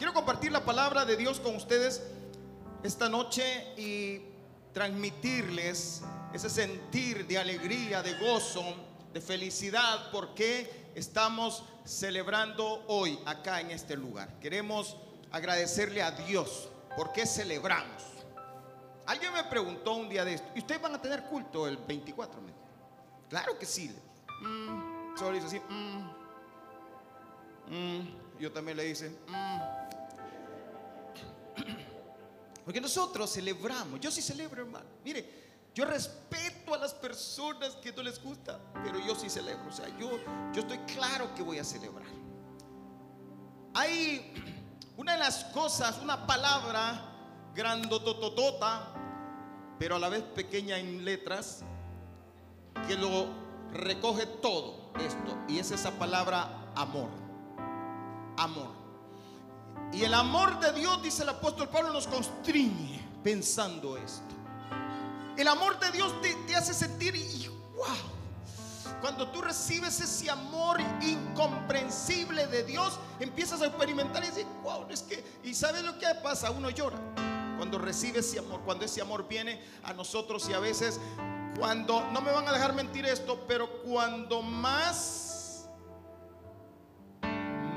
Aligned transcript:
Quiero 0.00 0.14
compartir 0.14 0.50
la 0.50 0.64
palabra 0.64 1.04
de 1.04 1.14
Dios 1.14 1.40
con 1.40 1.54
ustedes 1.56 2.02
esta 2.82 3.10
noche 3.10 3.74
y 3.76 4.22
transmitirles 4.72 6.00
ese 6.32 6.48
sentir 6.48 7.26
de 7.26 7.36
alegría, 7.36 8.02
de 8.02 8.14
gozo, 8.14 8.64
de 9.12 9.20
felicidad, 9.20 10.10
porque 10.10 10.88
estamos 10.94 11.64
celebrando 11.84 12.82
hoy 12.86 13.18
acá 13.26 13.60
en 13.60 13.72
este 13.72 13.94
lugar. 13.94 14.40
Queremos 14.40 14.96
agradecerle 15.32 16.02
a 16.02 16.12
Dios 16.12 16.70
porque 16.96 17.26
celebramos. 17.26 18.02
Alguien 19.04 19.34
me 19.34 19.44
preguntó 19.44 19.92
un 19.92 20.08
día 20.08 20.24
de 20.24 20.32
esto, 20.32 20.48
¿y 20.54 20.60
ustedes 20.60 20.80
van 20.80 20.94
a 20.94 21.02
tener 21.02 21.24
culto 21.24 21.68
el 21.68 21.76
24? 21.76 22.40
Claro 23.28 23.58
que 23.58 23.66
sí. 23.66 23.94
Mm, 24.40 25.18
solo 25.18 25.34
dice 25.34 25.46
así. 25.46 25.60
Mm, 25.68 26.10
mm. 27.68 28.19
Yo 28.40 28.50
también 28.50 28.78
le 28.78 28.88
hice. 28.88 29.14
Porque 32.64 32.80
nosotros 32.80 33.30
celebramos. 33.30 34.00
Yo 34.00 34.10
sí 34.10 34.22
celebro, 34.22 34.62
hermano. 34.62 34.86
Mire, 35.04 35.50
yo 35.74 35.84
respeto 35.84 36.74
a 36.74 36.78
las 36.78 36.94
personas 36.94 37.76
que 37.76 37.92
no 37.92 38.02
les 38.02 38.22
gusta, 38.22 38.58
pero 38.82 38.98
yo 39.06 39.14
sí 39.14 39.28
celebro. 39.28 39.68
O 39.68 39.72
sea, 39.72 39.88
yo, 39.98 40.18
yo 40.54 40.62
estoy 40.62 40.78
claro 40.94 41.34
que 41.34 41.42
voy 41.42 41.58
a 41.58 41.64
celebrar. 41.64 42.08
Hay 43.74 44.32
una 44.96 45.12
de 45.12 45.18
las 45.18 45.44
cosas, 45.46 45.98
una 46.02 46.26
palabra 46.26 47.52
grandototota, 47.54 48.94
pero 49.78 49.96
a 49.96 49.98
la 49.98 50.08
vez 50.08 50.22
pequeña 50.22 50.78
en 50.78 51.04
letras, 51.04 51.62
que 52.88 52.96
lo 52.96 53.26
recoge 53.72 54.24
todo 54.26 54.92
esto. 54.98 55.38
Y 55.46 55.58
es 55.58 55.70
esa 55.70 55.90
palabra 55.92 56.72
amor. 56.74 57.19
Amor. 58.40 58.70
Y 59.92 60.02
el 60.02 60.14
amor 60.14 60.58
de 60.60 60.72
Dios, 60.72 61.02
dice 61.02 61.24
el 61.24 61.28
apóstol 61.28 61.68
Pablo, 61.68 61.92
nos 61.92 62.06
constriñe 62.06 63.06
pensando 63.22 63.98
esto. 63.98 64.34
El 65.36 65.46
amor 65.46 65.78
de 65.78 65.90
Dios 65.90 66.14
te, 66.22 66.56
hace 66.56 66.72
sentir, 66.72 67.14
y, 67.16 67.48
wow, 67.76 68.98
cuando 69.02 69.28
tú 69.28 69.42
recibes 69.42 70.00
ese 70.00 70.30
amor 70.30 70.80
incomprensible 71.02 72.46
de 72.46 72.64
Dios, 72.64 72.98
empiezas 73.18 73.60
a 73.60 73.66
experimentar 73.66 74.24
y 74.24 74.28
decir, 74.28 74.46
wow, 74.62 74.86
es 74.88 75.02
que, 75.02 75.22
y 75.44 75.52
sabes 75.52 75.82
lo 75.82 75.98
que 75.98 76.06
pasa, 76.22 76.50
uno 76.50 76.70
llora 76.70 76.98
cuando 77.58 77.76
recibe 77.78 78.20
ese 78.20 78.38
amor, 78.38 78.62
cuando 78.64 78.86
ese 78.86 79.02
amor 79.02 79.28
viene 79.28 79.62
a 79.82 79.92
nosotros 79.92 80.48
y 80.48 80.54
a 80.54 80.60
veces 80.60 80.98
cuando, 81.58 82.10
no 82.10 82.22
me 82.22 82.32
van 82.32 82.48
a 82.48 82.52
dejar 82.52 82.72
mentir 82.72 83.04
esto, 83.04 83.44
pero 83.46 83.82
cuando 83.82 84.40
más 84.40 85.29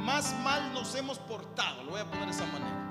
más 0.04 0.34
mal 0.40 0.74
nos 0.74 0.94
hemos 0.96 1.18
portado, 1.20 1.84
lo 1.84 1.92
voy 1.92 2.02
a 2.02 2.06
poner 2.06 2.26
de 2.26 2.32
esa 2.32 2.46
manera. 2.46 2.84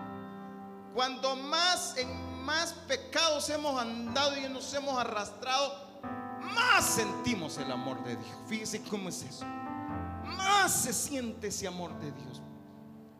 Cuando 0.94 1.36
más 1.36 1.96
en 1.96 2.44
más 2.44 2.72
pecados 2.86 3.48
hemos 3.50 3.80
andado 3.80 4.36
y 4.36 4.48
nos 4.48 4.72
hemos 4.74 4.98
arrastrado, 4.98 6.00
más 6.54 6.84
sentimos 6.84 7.56
el 7.58 7.70
amor 7.70 8.02
de 8.04 8.16
Dios. 8.16 8.36
Fíjese 8.46 8.82
cómo 8.82 9.08
es 9.08 9.22
eso. 9.22 9.46
Más 10.36 10.72
se 10.72 10.92
siente 10.92 11.48
ese 11.48 11.66
amor 11.66 11.98
de 12.00 12.12
Dios. 12.12 12.42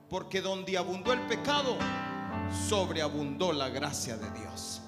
Porque 0.08 0.42
donde 0.42 0.76
abundó 0.76 1.12
el 1.12 1.20
pecado, 1.26 1.76
sobreabundó 2.68 3.52
la 3.52 3.68
gracia 3.68 4.16
de 4.16 4.30
Dios. 4.38 4.82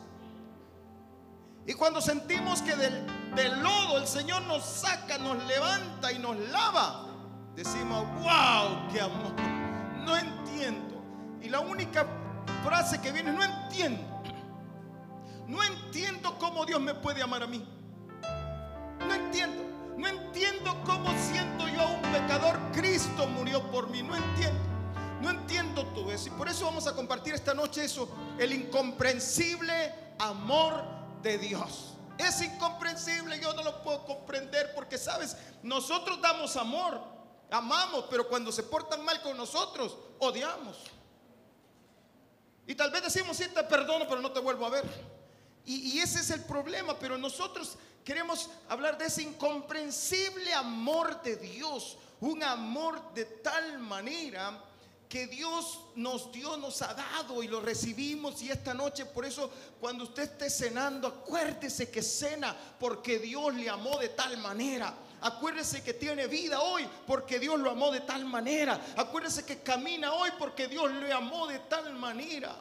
Y 1.67 1.73
cuando 1.75 2.01
sentimos 2.01 2.61
que 2.61 2.77
del, 2.77 3.07
del 3.35 3.63
lodo 3.63 3.97
el 3.97 4.07
Señor 4.07 4.43
nos 4.43 4.65
saca, 4.65 5.17
nos 5.17 5.43
levanta 5.45 6.13
y 6.13 6.19
nos 6.19 6.37
lava, 6.51 7.07
decimos, 7.55 8.05
wow, 8.21 8.89
qué 8.93 9.01
amor. 9.01 9.33
No 10.05 10.17
entiendo. 10.17 11.03
Y 11.41 11.49
la 11.49 11.61
única 11.61 12.07
frase 12.65 13.01
que 13.01 13.13
viene, 13.13 13.33
no 13.33 13.43
entiendo. 13.43 14.03
No 15.47 15.63
entiendo 15.63 16.39
cómo 16.39 16.65
Dios 16.65 16.81
me 16.81 16.95
puede 16.95 17.23
amar 17.23 17.43
a 17.43 17.47
mí. 17.47 17.67
No 19.01 19.15
entiendo. 19.15 19.63
No 19.97 20.09
entiendo 20.09 20.83
cómo 20.85 21.11
siento 21.19 21.69
yo 21.69 21.83
a 21.83 21.91
un 21.91 22.03
pecador. 22.03 22.59
Cristo 22.73 23.27
murió 23.27 23.63
por 23.71 23.89
mí. 23.91 24.03
No 24.03 24.17
entiendo. 24.17 24.61
No 25.21 25.31
entiendo 25.31 25.87
todo 25.89 26.13
eso. 26.13 26.29
Y 26.29 26.31
por 26.33 26.49
eso 26.49 26.65
vamos 26.65 26.87
a 26.87 26.95
compartir 26.95 27.35
esta 27.35 27.55
noche 27.55 27.85
eso. 27.85 28.09
El 28.39 28.53
incomprensible 28.53 29.95
amor 30.19 30.83
de 31.23 31.39
Dios. 31.39 31.95
Es 32.19 32.41
incomprensible, 32.43 33.41
yo 33.41 33.53
no 33.55 33.63
lo 33.63 33.83
puedo 33.83 34.05
comprender 34.05 34.73
porque, 34.75 34.99
sabes, 34.99 35.37
nosotros 35.63 36.21
damos 36.23 36.57
amor, 36.57 37.01
Amamos, 37.55 38.07
pero 38.11 38.27
cuando 38.27 38.51
se 38.51 38.65
portan 38.65 39.05
mal 39.05 39.23
con 39.23 39.37
nosotros, 39.37 39.97
odiamos. 40.19 40.77
Y 42.67 42.75
tal 42.75 42.91
vez 42.91 43.05
decimos, 43.05 43.37
sí, 43.37 43.45
te 43.47 43.63
perdono, 43.63 44.09
pero 44.09 44.21
no 44.21 44.33
te 44.33 44.41
vuelvo 44.41 44.67
a 44.67 44.71
ver. 44.71 44.85
Y, 45.65 46.01
ese 46.01 46.19
es 46.19 46.31
el 46.31 46.43
problema, 46.43 46.99
pero 46.99 47.17
nosotros 47.17 47.77
queremos 48.05 48.51
hablar 48.69 48.99
de 48.99 49.07
ese 49.07 49.23
incomprensible 49.23 50.53
amor 50.53 51.23
de 51.23 51.37
Dios, 51.37 51.97
un 52.21 52.43
amor 52.43 53.15
de 53.15 53.25
tal 53.25 53.79
manera 53.79 54.61
que 55.09 55.29
Dios 55.29 55.79
nos 55.95 56.33
dio, 56.33 56.57
nos 56.57 56.83
ha 56.83 56.93
dado 56.93 57.41
y 57.41 57.47
lo 57.47 57.61
recibimos. 57.61 58.43
Y 58.43 58.51
esta 58.51 58.75
noche, 58.75 59.07
por 59.07 59.25
eso, 59.25 59.49
cuando 59.81 60.03
usted 60.03 60.25
esté 60.25 60.51
cenando, 60.51 61.07
acuérdese 61.07 61.89
que 61.89 62.03
cena 62.03 62.55
porque 62.81 63.21
Dios 63.21 63.55
le 63.55 63.71
amó 63.71 63.97
de 64.01 64.09
tal 64.09 64.37
manera. 64.39 64.93
Acuérdese 65.25 65.83
que 65.83 65.95
tiene 65.95 66.27
vida 66.27 66.61
hoy 66.61 66.87
porque 67.07 67.39
Dios 67.39 67.59
lo 67.59 67.71
amó 67.71 67.91
de 67.91 68.01
tal 68.01 68.27
manera. 68.27 68.79
Acuérdese 68.95 69.47
que 69.47 69.63
camina 69.63 70.13
hoy 70.13 70.31
porque 70.39 70.69
Dios 70.69 70.93
le 70.93 71.11
amó 71.11 71.47
de 71.47 71.61
tal 71.61 71.95
manera. 71.95 72.55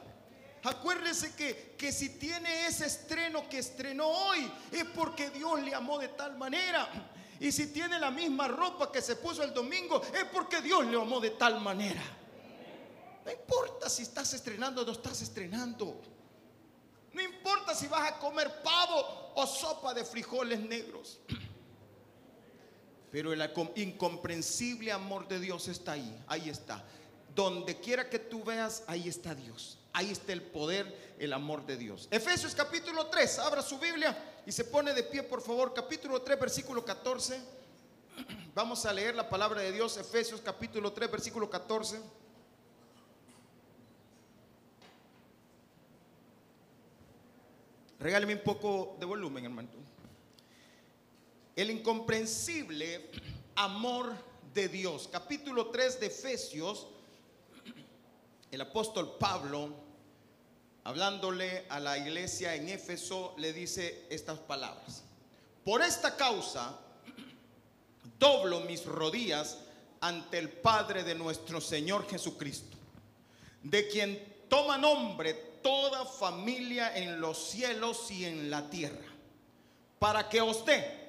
Acuérdese 0.63 1.35
que, 1.35 1.75
que 1.77 1.91
si 1.91 2.17
tiene 2.17 2.65
ese 2.65 2.85
estreno 2.85 3.49
que 3.49 3.59
estrenó 3.59 4.07
hoy 4.07 4.49
es 4.71 4.85
porque 4.85 5.29
Dios 5.29 5.61
le 5.61 5.75
amó 5.75 5.99
de 5.99 6.07
tal 6.07 6.37
manera. 6.37 6.87
Y 7.37 7.51
si 7.51 7.67
tiene 7.67 7.99
la 7.99 8.11
misma 8.11 8.47
ropa 8.47 8.89
que 8.89 9.01
se 9.01 9.17
puso 9.17 9.43
el 9.43 9.53
domingo 9.53 10.01
es 10.13 10.23
porque 10.31 10.61
Dios 10.61 10.85
le 10.85 10.95
amó 10.95 11.19
de 11.19 11.31
tal 11.31 11.59
manera. 11.59 12.01
No 13.25 13.29
importa 13.29 13.89
si 13.89 14.03
estás 14.03 14.33
estrenando 14.33 14.83
o 14.83 14.85
no 14.85 14.93
estás 14.93 15.21
estrenando. 15.21 15.99
No 17.11 17.21
importa 17.21 17.75
si 17.75 17.87
vas 17.87 18.09
a 18.09 18.19
comer 18.19 18.61
pavo 18.63 19.33
o 19.35 19.45
sopa 19.45 19.93
de 19.93 20.05
frijoles 20.05 20.61
negros. 20.61 21.19
Pero 23.13 23.31
el 23.31 23.47
incomprensible 23.75 24.91
amor 24.91 25.27
de 25.27 25.39
Dios 25.39 25.67
está 25.67 25.91
ahí, 25.91 26.23
ahí 26.25 26.49
está. 26.49 26.83
Donde 27.35 27.79
quiera 27.79 28.09
que 28.09 28.17
tú 28.17 28.43
veas, 28.43 28.83
ahí 28.87 29.07
está 29.07 29.35
Dios. 29.35 29.77
Ahí 29.93 30.09
está 30.09 30.33
el 30.33 30.41
poder, 30.41 31.15
el 31.19 31.31
amor 31.31 31.63
de 31.63 31.77
Dios. 31.77 32.07
Efesios 32.09 32.55
capítulo 32.55 33.05
3, 33.05 33.37
abra 33.37 33.61
su 33.61 33.77
Biblia 33.77 34.41
y 34.47 34.51
se 34.51 34.65
pone 34.65 34.95
de 34.95 35.03
pie, 35.03 35.21
por 35.21 35.43
favor. 35.43 35.75
Capítulo 35.75 36.23
3, 36.23 36.39
versículo 36.39 36.83
14. 36.83 37.39
Vamos 38.55 38.83
a 38.83 38.91
leer 38.91 39.13
la 39.13 39.29
palabra 39.29 39.61
de 39.61 39.71
Dios, 39.71 39.95
Efesios 39.97 40.41
capítulo 40.41 40.91
3, 40.91 41.11
versículo 41.11 41.47
14. 41.47 42.01
Regáleme 47.99 48.33
un 48.33 48.41
poco 48.41 48.97
de 48.99 49.05
volumen, 49.05 49.45
hermano 49.45 49.92
el 51.55 51.69
incomprensible 51.69 53.09
amor 53.55 54.13
de 54.53 54.67
Dios. 54.67 55.07
Capítulo 55.11 55.67
3 55.67 55.99
de 55.99 56.07
Efesios, 56.07 56.87
el 58.51 58.61
apóstol 58.61 59.17
Pablo, 59.19 59.69
hablándole 60.83 61.65
a 61.69 61.79
la 61.79 61.97
iglesia 61.97 62.55
en 62.55 62.69
Éfeso, 62.69 63.35
le 63.37 63.53
dice 63.53 64.05
estas 64.09 64.39
palabras. 64.39 65.03
Por 65.63 65.81
esta 65.81 66.15
causa, 66.17 66.79
doblo 68.19 68.61
mis 68.61 68.85
rodillas 68.85 69.59
ante 70.01 70.39
el 70.39 70.49
Padre 70.49 71.03
de 71.03 71.15
nuestro 71.15 71.61
Señor 71.61 72.09
Jesucristo, 72.09 72.77
de 73.61 73.87
quien 73.87 74.45
toma 74.49 74.77
nombre 74.77 75.33
toda 75.61 76.05
familia 76.05 76.97
en 76.97 77.21
los 77.21 77.37
cielos 77.49 78.11
y 78.11 78.25
en 78.25 78.49
la 78.49 78.69
tierra, 78.69 79.05
para 79.99 80.27
que 80.27 80.41
os 80.41 80.65
dé 80.65 81.02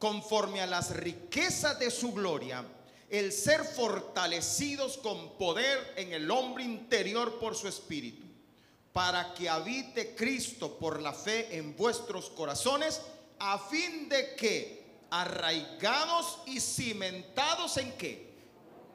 conforme 0.00 0.62
a 0.62 0.66
las 0.66 0.96
riquezas 0.96 1.78
de 1.78 1.90
su 1.90 2.12
gloria, 2.12 2.64
el 3.10 3.32
ser 3.32 3.62
fortalecidos 3.64 4.96
con 4.96 5.36
poder 5.36 5.92
en 5.96 6.12
el 6.14 6.30
hombre 6.30 6.64
interior 6.64 7.38
por 7.38 7.54
su 7.54 7.68
espíritu, 7.68 8.26
para 8.94 9.34
que 9.34 9.48
habite 9.48 10.16
Cristo 10.16 10.78
por 10.78 11.02
la 11.02 11.12
fe 11.12 11.54
en 11.56 11.76
vuestros 11.76 12.30
corazones, 12.30 13.02
a 13.38 13.58
fin 13.58 14.08
de 14.08 14.34
que, 14.36 14.80
arraigados 15.10 16.38
y 16.46 16.60
cimentados 16.60 17.76
en 17.76 17.92
qué? 17.92 18.30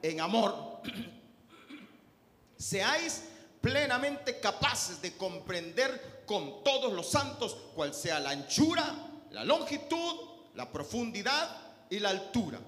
En 0.02 0.20
amor, 0.20 0.82
seáis 2.58 3.22
plenamente 3.60 4.40
capaces 4.40 5.00
de 5.00 5.16
comprender 5.16 6.24
con 6.26 6.64
todos 6.64 6.92
los 6.92 7.08
santos 7.08 7.56
cuál 7.76 7.94
sea 7.94 8.18
la 8.18 8.30
anchura, 8.30 8.92
la 9.30 9.44
longitud, 9.44 10.25
la 10.56 10.70
profundidad 10.72 11.56
y 11.88 12.00
la 12.00 12.08
altura, 12.10 12.58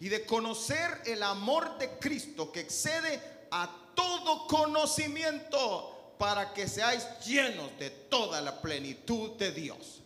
y 0.00 0.08
de 0.08 0.24
conocer 0.24 1.02
el 1.06 1.22
amor 1.22 1.76
de 1.78 1.98
Cristo 1.98 2.52
que 2.52 2.60
excede 2.60 3.20
a 3.50 3.68
todo 3.94 4.46
conocimiento 4.46 6.14
para 6.18 6.52
que 6.52 6.68
seáis 6.68 7.06
llenos 7.24 7.76
de 7.78 7.90
toda 7.90 8.40
la 8.40 8.60
plenitud 8.60 9.30
de 9.32 9.50
Dios. 9.50 10.02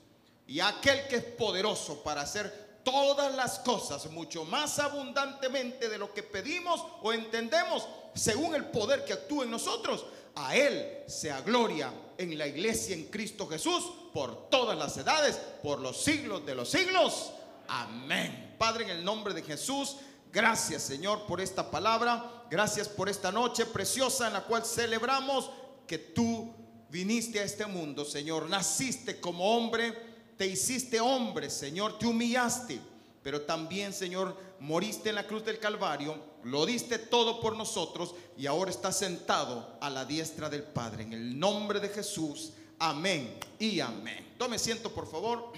Y 0.47 0.61
aquel 0.61 1.07
que 1.09 1.17
es 1.17 1.25
poderoso 1.25 2.03
para 2.03 2.23
hacer 2.23 2.81
todas 2.85 3.35
las 3.35 3.59
cosas 3.61 4.11
mucho 4.11 4.45
más 4.45 4.79
abundantemente 4.79 5.89
de 5.89 5.99
lo 5.99 6.13
que 6.13 6.23
pedimos 6.23 6.85
o 7.03 7.13
entendemos, 7.13 7.87
según 8.15 8.55
el 8.55 8.67
poder 8.67 9.05
que 9.05 9.13
actúa 9.13 9.45
en 9.45 9.51
nosotros, 9.51 10.07
a 10.35 10.57
Él 10.57 11.05
sea 11.07 11.41
gloria 11.41 11.93
en 12.19 12.37
la 12.39 12.47
iglesia 12.47 12.95
en 12.95 13.05
Cristo 13.05 13.47
Jesús 13.47 13.85
por 14.13 14.49
todas 14.51 14.77
las 14.79 14.97
edades, 14.97 15.37
por 15.63 15.81
los 15.81 16.03
siglos 16.03 16.45
de 16.45 16.55
los 16.55 16.69
siglos. 16.69 17.33
Amén. 17.69 18.55
Padre, 18.59 18.85
en 18.85 18.91
el 18.91 19.05
nombre 19.05 19.35
de 19.35 19.43
Jesús, 19.43 19.97
gracias 20.33 20.83
Señor 20.83 21.27
por 21.27 21.41
esta 21.41 21.71
palabra. 21.71 22.45
Gracias 22.51 22.89
por 22.89 23.09
esta 23.09 23.33
noche 23.33 23.65
preciosa 23.67 24.27
en 24.27 24.35
la 24.35 24.45
cual 24.45 24.65
celebramos 24.65 25.51
que 25.87 25.99
tú 25.99 26.53
viniste 26.91 27.41
a 27.41 27.45
este 27.45 27.65
mundo, 27.65 28.05
Señor. 28.05 28.49
Naciste 28.51 29.19
como 29.19 29.57
hombre, 29.57 29.97
te 30.37 30.47
hiciste 30.47 31.01
hombre, 31.01 31.49
Señor. 31.49 31.99
Te 31.99 32.07
humillaste, 32.07 32.79
pero 33.23 33.41
también, 33.43 33.95
Señor, 33.95 34.37
moriste 34.63 35.09
en 35.09 35.17
la 35.17 35.27
cruz 35.27 35.45
del 35.45 35.59
Calvario. 35.59 36.17
Lo 36.45 36.65
diste 36.65 36.99
todo 36.99 37.41
por 37.41 37.57
nosotros 37.57 38.15
y 38.39 38.47
ahora 38.47 38.71
estás 38.71 38.97
sentado 38.97 39.77
a 39.81 39.91
la 39.91 40.05
diestra 40.05 40.49
del 40.49 40.63
Padre. 40.63 41.03
En 41.03 41.13
el 41.13 41.39
nombre 41.39 41.81
de 41.81 41.89
Jesús. 41.89 42.53
Amén 42.79 43.39
y 43.59 43.81
amén. 43.81 44.35
Tome 44.39 44.59
siento, 44.59 44.93
por 44.93 45.11
favor. 45.11 45.53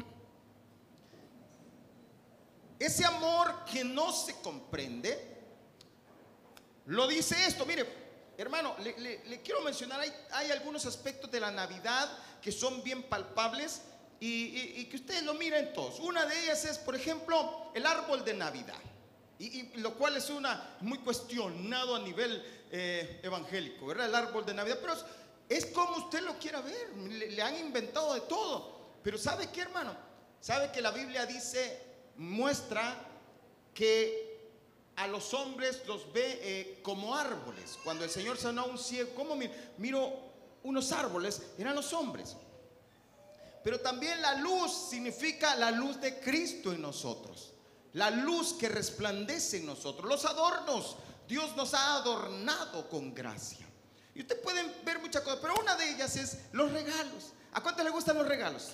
Ese 2.78 3.04
amor 3.04 3.64
que 3.70 3.84
no 3.84 4.10
se 4.10 4.40
comprende, 4.40 5.38
lo 6.86 7.06
dice 7.06 7.36
esto. 7.46 7.66
Mire, 7.66 7.86
hermano, 8.38 8.74
le, 8.78 9.42
quiero 9.42 9.60
mencionar, 9.60 10.00
hay, 10.32 10.50
algunos 10.50 10.86
aspectos 10.86 11.30
de 11.30 11.40
la 11.40 11.50
Navidad 11.50 12.10
que 12.40 12.50
son 12.50 12.82
bien 12.82 13.02
palpables 13.02 13.82
y, 14.18 14.84
que 14.86 14.96
ustedes 14.96 15.22
lo 15.22 15.34
miren 15.34 15.74
todos. 15.74 16.00
Una 16.00 16.24
de 16.24 16.44
ellas 16.44 16.64
es, 16.64 16.78
por 16.78 16.94
ejemplo, 16.94 17.70
el 17.74 17.84
árbol 17.84 18.24
de 18.24 18.32
Navidad. 18.32 18.80
Y, 19.38 19.76
lo 19.78 19.94
cual 19.94 20.16
es 20.16 20.30
una 20.30 20.76
muy 20.80 20.98
cuestionado 20.98 21.96
a 21.96 21.98
nivel 21.98 22.42
eh, 22.70 23.20
evangélico, 23.22 23.86
¿verdad? 23.86 24.08
El 24.08 24.14
árbol 24.14 24.46
de 24.46 24.54
Navidad. 24.54 24.78
Pero 24.80 24.94
es, 25.48 25.66
como 25.66 25.96
usted 25.96 26.22
lo 26.22 26.38
quiera 26.38 26.60
ver. 26.60 26.90
le 26.96 27.42
han 27.42 27.56
inventado 27.58 28.14
de 28.14 28.20
todo. 28.22 28.74
Pero 29.02 29.18
¿sabe 29.18 29.50
qué, 29.50 29.62
hermano? 29.62 29.94
¿Sabe 30.40 30.70
que 30.72 30.80
la 30.80 30.90
Biblia 30.90 31.26
dice 31.26 31.82
muestra 32.16 32.96
que 33.74 34.34
a 34.96 35.06
los 35.08 35.34
hombres 35.34 35.82
los 35.86 36.12
ve 36.12 36.38
eh, 36.42 36.80
como 36.82 37.14
árboles. 37.14 37.78
Cuando 37.82 38.04
el 38.04 38.10
Señor 38.10 38.38
sanó 38.38 38.62
a 38.62 38.66
un 38.66 38.78
ciego, 38.78 39.10
¿cómo 39.14 39.36
miro, 39.78 40.12
unos 40.62 40.92
árboles? 40.92 41.42
Eran 41.58 41.74
los 41.74 41.92
hombres. 41.92 42.36
Pero 43.62 43.80
también 43.80 44.20
la 44.22 44.34
luz 44.36 44.90
significa 44.90 45.56
la 45.56 45.70
luz 45.70 46.00
de 46.00 46.20
Cristo 46.20 46.72
en 46.72 46.82
nosotros. 46.82 47.53
La 47.94 48.10
luz 48.10 48.54
que 48.54 48.68
resplandece 48.68 49.58
en 49.58 49.66
nosotros. 49.66 50.08
Los 50.08 50.24
adornos. 50.24 50.96
Dios 51.26 51.56
nos 51.56 51.74
ha 51.74 51.96
adornado 51.96 52.88
con 52.88 53.14
gracia. 53.14 53.66
Y 54.14 54.20
ustedes 54.20 54.42
pueden 54.42 54.72
ver 54.84 55.00
muchas 55.00 55.22
cosas, 55.22 55.40
pero 55.40 55.54
una 55.60 55.74
de 55.76 55.90
ellas 55.90 56.16
es 56.16 56.38
los 56.52 56.70
regalos. 56.70 57.32
¿A 57.52 57.62
cuánto 57.62 57.82
le 57.82 57.90
gustan 57.90 58.16
los 58.16 58.28
regalos? 58.28 58.72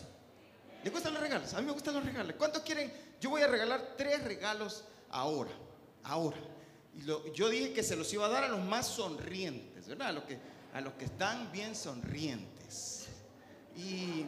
¿Le 0.83 0.91
gustan 0.91 1.13
los 1.15 1.23
regalos? 1.23 1.53
A 1.55 1.61
mí 1.61 1.67
me 1.67 1.73
gustan 1.73 1.95
los 1.95 2.05
regalos. 2.05 2.35
¿Cuántos 2.37 2.63
quieren? 2.63 2.93
Yo 3.21 3.31
voy 3.31 3.43
a 3.43 3.47
regalar 3.47 3.95
tres 3.97 4.25
regalos 4.25 4.85
ahora. 5.11 5.51
Ahora. 6.03 6.39
Y 6.95 7.05
yo 7.05 7.49
dije 7.49 7.73
que 7.73 7.83
se 7.83 7.97
los 7.97 8.13
iba 8.13 8.27
a 8.27 8.29
dar 8.29 8.45
a 8.45 8.49
los 8.49 8.61
más 8.61 8.87
sonrientes, 8.87 9.87
¿verdad? 9.87 10.09
A 10.09 10.13
los 10.13 10.25
que, 10.25 10.39
a 10.75 10.81
los 10.81 10.95
que 10.95 11.05
están 11.05 11.53
bien 11.53 11.75
sonrientes. 11.75 13.07
Y. 13.77 14.27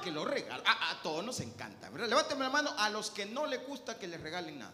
Porque 0.00 0.12
los 0.12 0.26
regalos, 0.26 0.64
a, 0.66 0.98
todos 1.02 1.22
nos 1.22 1.40
encanta, 1.40 1.90
¿verdad? 1.90 2.08
Levánteme 2.08 2.42
la 2.42 2.48
mano 2.48 2.70
a 2.78 2.88
los 2.88 3.10
que 3.10 3.26
no 3.26 3.44
les 3.44 3.66
gusta 3.66 3.98
que 3.98 4.08
les 4.08 4.18
regalen 4.18 4.58
nada. 4.58 4.72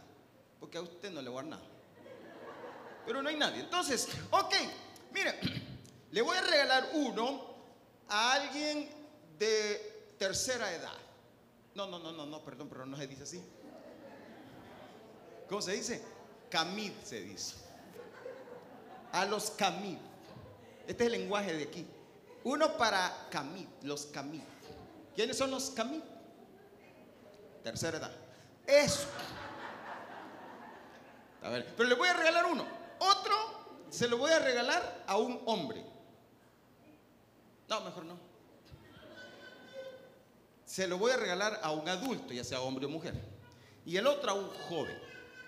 Porque 0.60 0.78
a 0.78 0.82
usted 0.82 1.10
no 1.10 1.20
le 1.20 1.28
va 1.28 1.40
a 1.40 1.42
dar 1.42 1.50
nada. 1.50 1.62
Pero 3.04 3.22
no 3.22 3.28
hay 3.28 3.36
nadie. 3.36 3.60
Entonces, 3.60 4.06
ok, 4.30 4.54
Mire, 5.12 5.34
le 6.12 6.22
voy 6.22 6.36
a 6.36 6.42
regalar 6.42 6.90
uno 6.92 7.40
a 8.08 8.34
alguien 8.34 8.88
de 9.36 10.14
tercera 10.16 10.72
edad. 10.72 10.96
No, 11.74 11.86
no, 11.86 11.98
no, 11.98 12.12
no, 12.12 12.24
no, 12.24 12.44
perdón, 12.44 12.68
pero 12.68 12.86
no 12.86 12.96
se 12.96 13.08
dice 13.08 13.22
así. 13.24 13.42
¿Cómo 15.48 15.60
se 15.60 15.72
dice? 15.72 16.04
Camid 16.50 16.92
se 17.02 17.20
dice. 17.20 17.56
A 19.10 19.24
los 19.24 19.50
Camid. 19.50 19.98
Este 20.86 21.04
es 21.04 21.12
el 21.12 21.20
lenguaje 21.20 21.52
de 21.52 21.64
aquí. 21.64 21.84
Uno 22.44 22.76
para 22.76 23.26
Camid, 23.30 23.66
los 23.82 24.06
Camid. 24.06 24.42
¿Quiénes 25.16 25.36
son 25.38 25.50
los 25.50 25.70
Camid? 25.70 26.02
Tercera 27.64 27.96
edad. 27.96 28.12
Eso. 28.66 29.08
A 31.42 31.48
ver, 31.48 31.74
pero 31.76 31.88
le 31.88 31.94
voy 31.94 32.08
a 32.08 32.12
regalar 32.12 32.44
uno. 32.46 32.66
Otro 32.98 33.34
se 33.90 34.08
lo 34.08 34.18
voy 34.18 34.30
a 34.30 34.38
regalar 34.38 35.04
a 35.06 35.16
un 35.16 35.40
hombre. 35.46 35.84
No, 37.68 37.80
mejor 37.80 38.04
no. 38.04 38.18
Se 40.64 40.86
lo 40.86 40.98
voy 40.98 41.12
a 41.12 41.16
regalar 41.16 41.60
a 41.62 41.70
un 41.70 41.88
adulto, 41.88 42.34
ya 42.34 42.44
sea 42.44 42.60
hombre 42.60 42.84
o 42.86 42.88
mujer. 42.88 43.14
Y 43.86 43.96
el 43.96 44.06
otro 44.06 44.30
a 44.30 44.34
un 44.34 44.48
joven. 44.68 44.98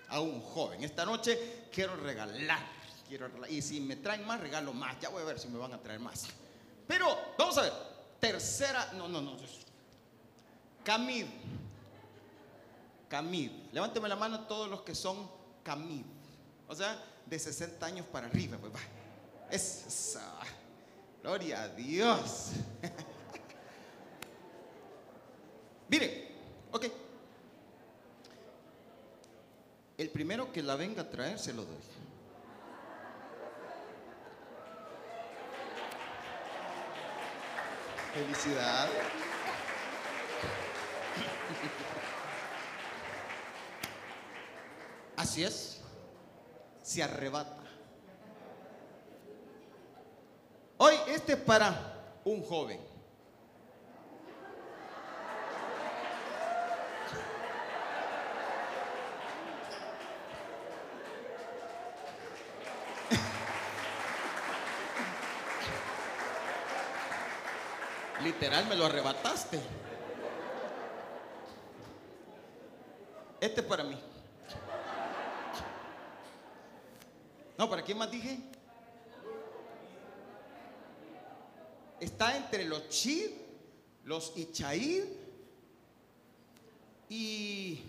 A 0.07 0.19
un 0.19 0.41
joven. 0.41 0.83
Esta 0.83 1.05
noche 1.05 1.67
quiero 1.71 1.95
regalar. 1.95 2.59
Quiero 3.07 3.29
Y 3.47 3.61
si 3.61 3.81
me 3.81 3.97
traen 3.97 4.25
más, 4.25 4.39
regalo 4.39 4.73
más. 4.73 4.99
Ya 4.99 5.09
voy 5.09 5.21
a 5.21 5.25
ver 5.25 5.39
si 5.39 5.47
me 5.47 5.59
van 5.59 5.73
a 5.73 5.81
traer 5.81 5.99
más. 5.99 6.27
Pero, 6.87 7.05
vamos 7.37 7.57
a 7.57 7.61
ver. 7.61 7.98
Tercera. 8.19 8.91
No, 8.93 9.07
no, 9.07 9.21
no. 9.21 9.35
Camid. 10.83 11.25
Camid. 13.07 13.51
Levánteme 13.71 14.09
la 14.09 14.15
mano 14.15 14.41
todos 14.41 14.69
los 14.69 14.81
que 14.81 14.95
son 14.95 15.29
Camid. 15.63 16.05
O 16.67 16.75
sea, 16.75 17.01
de 17.25 17.39
60 17.39 17.85
años 17.85 18.05
para 18.07 18.27
arriba, 18.27 18.57
pues 18.57 18.73
va. 18.73 18.79
Es, 19.51 20.17
gloria 21.21 21.63
a 21.63 21.69
Dios. 21.69 22.51
Mire, 25.89 26.31
ok. 26.71 26.85
El 29.97 30.09
primero 30.11 30.51
que 30.51 30.61
la 30.61 30.75
venga 30.75 31.01
a 31.01 31.09
traer 31.09 31.39
se 31.39 31.51
lo 31.51 31.63
doy. 31.65 31.75
Felicidad. 38.13 38.89
Así 45.15 45.43
es 45.43 45.79
se 46.89 47.03
arrebata. 47.03 47.55
Hoy 50.77 50.95
este 51.07 51.33
es 51.33 51.39
para 51.39 52.21
un 52.25 52.43
joven. 52.43 52.79
Literal 68.23 68.65
me 68.67 68.75
lo 68.75 68.85
arrebataste. 68.85 69.59
Este 73.39 73.61
es 73.61 73.67
para 73.67 73.83
mí. 73.83 73.97
No, 77.57 77.69
¿para 77.69 77.81
quién 77.81 77.97
más 77.97 78.11
dije? 78.11 78.39
Está 81.99 82.35
entre 82.37 82.65
los 82.65 82.87
Chid, 82.89 83.31
los 84.05 84.33
Ichaid 84.35 85.03
y... 87.09 87.83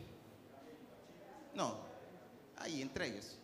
No, 1.54 1.76
ahí 2.56 2.82
entre 2.82 3.08
ellos. 3.08 3.37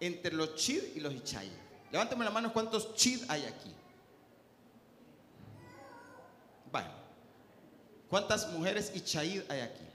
Entre 0.00 0.32
los 0.32 0.54
Chid 0.56 0.96
y 0.96 1.00
los 1.00 1.12
Ichaid. 1.12 1.52
Levántame 1.92 2.24
la 2.24 2.30
mano 2.30 2.52
cuántos 2.52 2.94
Chid 2.94 3.22
hay 3.28 3.44
aquí. 3.44 3.72
¿Cuántas 8.08 8.50
mujeres 8.50 8.92
y 8.94 8.98
Ichaid 8.98 9.42
hay 9.50 9.60
aquí? 9.60 9.88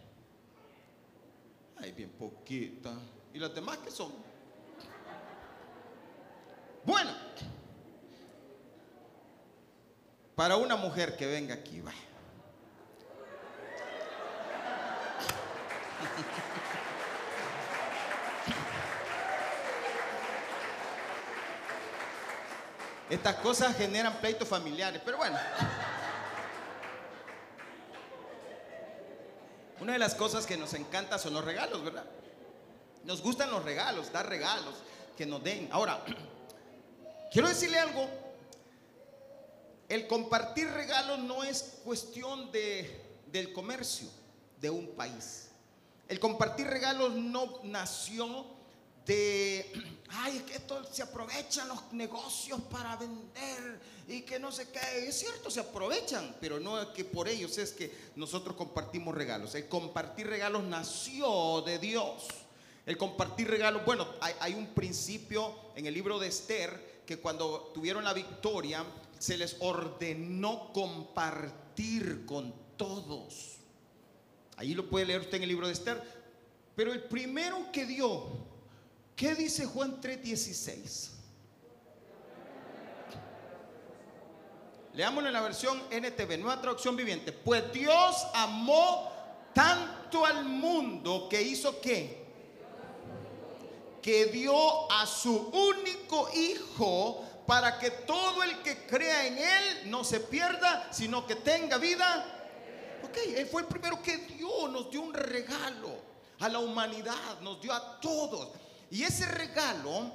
Hay 1.78 1.92
bien 1.92 2.10
poquita. 2.10 2.94
¿Y 3.34 3.40
las 3.40 3.54
demás 3.54 3.78
qué 3.78 3.92
son? 3.92 4.12
Bueno, 6.84 7.12
para 10.36 10.58
una 10.58 10.76
mujer 10.76 11.16
que 11.16 11.28
venga 11.28 11.54
aquí, 11.54 11.82
va. 11.82 11.94
Estas 23.10 23.36
cosas 23.38 23.76
generan 23.76 24.14
pleitos 24.20 24.48
familiares, 24.48 25.02
pero 25.04 25.18
bueno. 25.18 25.38
Una 29.82 29.94
de 29.94 30.00
las 30.00 30.16
cosas 30.16 30.46
que 30.46 30.58
nos 30.58 30.74
encanta 30.74 31.18
son 31.18 31.34
los 31.34 31.46
regalos, 31.46 31.84
¿verdad? 31.84 32.06
Nos 33.06 33.22
gustan 33.22 33.50
los 33.50 33.64
regalos, 33.64 34.12
dar 34.12 34.28
regalos, 34.28 34.76
que 35.18 35.26
nos 35.26 35.44
den. 35.44 35.70
Ahora, 35.72 36.04
quiero 37.32 37.48
decirle 37.48 37.80
algo. 37.80 38.08
El 39.88 40.06
compartir 40.06 40.70
regalos 40.70 41.20
no 41.20 41.44
es 41.44 41.80
cuestión 41.84 42.52
de, 42.52 43.02
del 43.28 43.54
comercio 43.54 44.08
de 44.62 44.70
un 44.70 44.90
país. 44.96 45.50
El 46.08 46.20
compartir 46.20 46.68
regalos 46.68 47.14
no 47.14 47.60
nació 47.64 48.46
de, 49.10 49.66
ay, 50.10 50.44
que 50.46 50.58
esto 50.58 50.86
se 50.92 51.02
aprovechan 51.02 51.68
los 51.68 51.92
negocios 51.94 52.62
para 52.70 52.96
vender 52.96 53.80
y 54.08 54.22
que 54.22 54.38
no 54.38 54.52
sé 54.52 54.70
qué. 54.70 55.08
Es 55.08 55.20
cierto, 55.20 55.50
se 55.50 55.62
aprovechan, 55.62 56.36
pero 56.40 56.60
no 56.60 56.80
es 56.80 56.90
que 56.90 57.06
por 57.06 57.28
ellos 57.28 57.58
es 57.58 57.72
que 57.72 57.92
nosotros 58.16 58.56
compartimos 58.56 59.16
regalos. 59.16 59.56
El 59.56 59.68
compartir 59.68 60.28
regalos 60.28 60.64
nació 60.64 61.62
de 61.62 61.80
Dios. 61.80 62.28
El 62.86 62.98
compartir 62.98 63.50
regalos, 63.50 63.84
bueno, 63.84 64.08
hay, 64.22 64.34
hay 64.40 64.54
un 64.54 64.68
principio 64.76 65.56
en 65.76 65.88
el 65.88 65.94
libro 65.94 66.20
de 66.20 66.28
Esther 66.28 67.02
que 67.06 67.18
cuando 67.18 67.72
tuvieron 67.74 68.04
la 68.04 68.14
victoria 68.14 68.86
se 69.18 69.38
les 69.38 69.58
ordenó 69.60 70.72
compartir 70.72 72.28
con 72.28 72.54
todos. 72.78 73.58
Ahí 74.56 74.76
lo 74.76 74.88
puede 74.88 75.08
leer 75.08 75.22
usted 75.22 75.38
en 75.38 75.44
el 75.44 75.50
libro 75.50 75.66
de 75.66 75.74
Esther. 75.74 76.20
Pero 76.76 76.94
el 76.94 77.04
primero 77.04 77.72
que 77.74 77.86
dio, 77.86 78.49
¿qué 79.20 79.36
dice 79.36 79.66
Juan 79.66 80.00
3:16? 80.00 81.10
Leámoslo 84.94 85.28
en 85.28 85.34
la 85.34 85.42
versión 85.42 85.84
NTV, 85.92 86.38
nueva 86.38 86.62
traducción 86.62 86.96
viviente. 86.96 87.34
Pues 87.34 87.72
Dios 87.74 88.16
amó 88.34 89.12
tanto 89.54 90.26
al 90.26 90.46
mundo 90.46 91.28
que 91.30 91.42
hizo 91.42 91.82
qué? 91.82 92.26
Que 94.02 94.28
dio 94.28 94.90
a 94.90 95.06
su 95.06 95.36
único 95.36 96.30
hijo 96.34 97.26
para 97.46 97.78
que 97.78 97.92
todo 97.92 98.42
el 98.44 98.62
que 98.62 98.86
crea 98.86 99.28
en 99.28 99.38
él 99.38 99.92
no 99.92 100.06
se 100.06 100.22
pierda, 100.22 100.88
sino 100.94 101.28
que 101.28 101.36
tenga 101.36 101.78
vida. 101.78 102.26
Ok, 103.04 103.18
él 103.36 103.48
fue 103.48 103.64
el 103.64 103.68
primero 103.68 104.02
que 104.02 104.18
dio, 104.18 104.70
nos 104.70 104.90
dio 104.90 105.02
un 105.02 105.14
regalo 105.14 105.90
a 106.40 106.48
la 106.48 106.60
humanidad, 106.60 107.42
nos 107.42 107.62
dio 107.62 107.74
a 107.74 108.00
todos. 108.00 108.50
Y 108.92 109.04
ese 109.04 109.26
regalo 109.26 110.12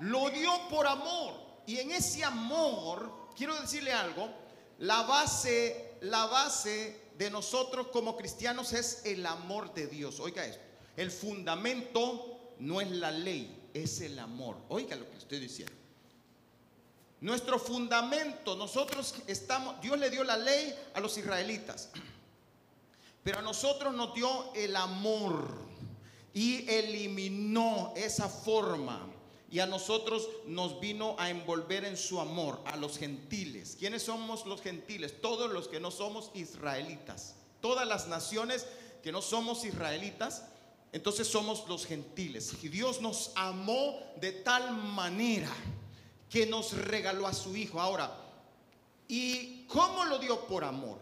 lo 0.00 0.30
dio 0.30 0.68
por 0.68 0.86
amor. 0.86 1.34
Y 1.66 1.78
en 1.78 1.90
ese 1.90 2.24
amor, 2.24 3.28
quiero 3.36 3.60
decirle 3.60 3.92
algo, 3.92 4.28
la 4.78 5.02
base, 5.02 5.96
la 6.00 6.26
base 6.26 7.08
de 7.16 7.30
nosotros 7.30 7.88
como 7.88 8.16
cristianos 8.16 8.72
es 8.72 9.02
el 9.04 9.26
amor 9.26 9.74
de 9.74 9.86
Dios. 9.86 10.20
Oiga 10.20 10.44
esto, 10.46 10.62
el 10.96 11.10
fundamento 11.10 12.54
no 12.60 12.80
es 12.80 12.90
la 12.90 13.10
ley, 13.10 13.70
es 13.74 14.00
el 14.00 14.18
amor. 14.18 14.56
Oiga 14.68 14.96
lo 14.96 15.08
que 15.10 15.18
estoy 15.18 15.40
diciendo. 15.40 15.74
Nuestro 17.20 17.58
fundamento, 17.58 18.54
nosotros 18.56 19.16
estamos, 19.26 19.80
Dios 19.80 19.98
le 19.98 20.08
dio 20.08 20.22
la 20.22 20.36
ley 20.36 20.72
a 20.94 21.00
los 21.00 21.18
israelitas, 21.18 21.90
pero 23.24 23.40
a 23.40 23.42
nosotros 23.42 23.92
nos 23.92 24.14
dio 24.14 24.54
el 24.54 24.76
amor 24.76 25.67
y 26.38 26.64
eliminó 26.70 27.92
esa 27.96 28.28
forma. 28.28 29.04
Y 29.50 29.58
a 29.58 29.66
nosotros 29.66 30.28
nos 30.46 30.78
vino 30.78 31.16
a 31.18 31.30
envolver 31.30 31.84
en 31.84 31.96
su 31.96 32.20
amor, 32.20 32.60
a 32.64 32.76
los 32.76 32.96
gentiles. 32.96 33.74
¿Quiénes 33.76 34.04
somos 34.04 34.46
los 34.46 34.62
gentiles? 34.62 35.20
Todos 35.20 35.50
los 35.50 35.66
que 35.66 35.80
no 35.80 35.90
somos 35.90 36.30
israelitas. 36.34 37.34
Todas 37.60 37.88
las 37.88 38.06
naciones 38.06 38.66
que 39.02 39.10
no 39.10 39.20
somos 39.20 39.64
israelitas, 39.64 40.44
entonces 40.92 41.26
somos 41.26 41.68
los 41.68 41.84
gentiles. 41.86 42.54
Y 42.62 42.68
Dios 42.68 43.00
nos 43.00 43.32
amó 43.34 43.98
de 44.20 44.30
tal 44.30 44.76
manera 44.76 45.52
que 46.30 46.46
nos 46.46 46.72
regaló 46.72 47.26
a 47.26 47.34
su 47.34 47.56
Hijo. 47.56 47.80
Ahora, 47.80 48.16
¿y 49.08 49.64
cómo 49.64 50.04
lo 50.04 50.20
dio 50.20 50.46
por 50.46 50.62
amor? 50.62 51.00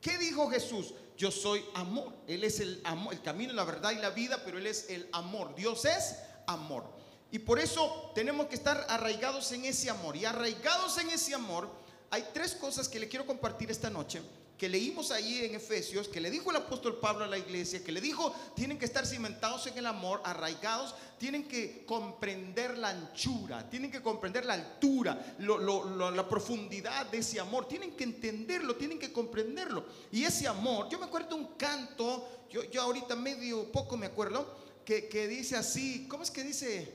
¿Qué 0.00 0.18
dijo 0.18 0.50
Jesús? 0.50 0.92
Yo 1.16 1.30
soy 1.30 1.64
amor. 1.74 2.12
Él 2.26 2.44
es 2.44 2.60
el 2.60 2.80
amor, 2.84 3.14
el 3.14 3.22
camino, 3.22 3.52
la 3.52 3.64
verdad 3.64 3.92
y 3.92 3.96
la 3.96 4.10
vida, 4.10 4.42
pero 4.44 4.58
Él 4.58 4.66
es 4.66 4.90
el 4.90 5.08
amor. 5.12 5.54
Dios 5.54 5.84
es 5.84 6.16
amor. 6.46 6.84
Y 7.30 7.38
por 7.38 7.58
eso 7.58 8.12
tenemos 8.14 8.46
que 8.46 8.54
estar 8.54 8.86
arraigados 8.88 9.50
en 9.52 9.64
ese 9.64 9.90
amor. 9.90 10.16
Y 10.16 10.24
arraigados 10.24 10.98
en 10.98 11.10
ese 11.10 11.34
amor, 11.34 11.68
hay 12.10 12.26
tres 12.32 12.54
cosas 12.54 12.88
que 12.88 13.00
le 13.00 13.08
quiero 13.08 13.26
compartir 13.26 13.70
esta 13.70 13.90
noche 13.90 14.22
que 14.58 14.68
leímos 14.68 15.10
ahí 15.10 15.44
en 15.44 15.54
Efesios, 15.54 16.08
que 16.08 16.20
le 16.20 16.30
dijo 16.30 16.50
el 16.50 16.56
apóstol 16.56 16.98
Pablo 16.98 17.24
a 17.24 17.28
la 17.28 17.36
iglesia, 17.36 17.84
que 17.84 17.92
le 17.92 18.00
dijo, 18.00 18.34
tienen 18.54 18.78
que 18.78 18.86
estar 18.86 19.06
cimentados 19.06 19.66
en 19.66 19.76
el 19.76 19.86
amor, 19.86 20.22
arraigados, 20.24 20.94
tienen 21.18 21.46
que 21.46 21.84
comprender 21.84 22.78
la 22.78 22.88
anchura, 22.88 23.68
tienen 23.68 23.90
que 23.90 24.00
comprender 24.00 24.46
la 24.46 24.54
altura, 24.54 25.36
la 25.38 26.28
profundidad 26.28 27.06
de 27.06 27.18
ese 27.18 27.38
amor, 27.38 27.68
tienen 27.68 27.92
que 27.92 28.04
entenderlo, 28.04 28.76
tienen 28.76 28.98
que 28.98 29.12
comprenderlo. 29.12 29.84
Y 30.10 30.24
ese 30.24 30.48
amor, 30.48 30.88
yo 30.88 30.98
me 30.98 31.06
acuerdo 31.06 31.36
un 31.36 31.54
canto, 31.56 32.46
yo, 32.50 32.64
yo 32.64 32.80
ahorita 32.80 33.14
medio 33.14 33.70
poco 33.70 33.96
me 33.98 34.06
acuerdo, 34.06 34.64
que, 34.86 35.08
que 35.08 35.28
dice 35.28 35.56
así, 35.56 36.06
¿cómo 36.08 36.22
es 36.22 36.30
que 36.30 36.42
dice? 36.42 36.94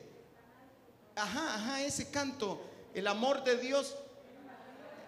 Ajá, 1.15 1.55
ajá, 1.55 1.83
ese 1.83 2.09
canto, 2.09 2.61
el 2.95 3.05
amor 3.05 3.43
de 3.43 3.57
Dios 3.57 3.95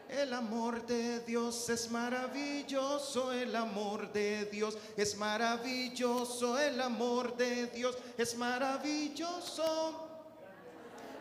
el 0.10 0.34
amor 0.34 0.86
de 0.86 1.20
Dios 1.22 1.70
es 1.70 1.90
maravilloso, 1.90 3.32
el 3.32 3.56
amor 3.56 4.12
de 4.14 4.46
Dios 4.46 4.78
es 4.96 5.16
maravilloso, 5.18 6.60
el 6.60 6.80
amor 6.82 7.36
de 7.36 7.68
Dios 7.68 7.98
es 8.18 8.36
maravilloso. 8.36 10.10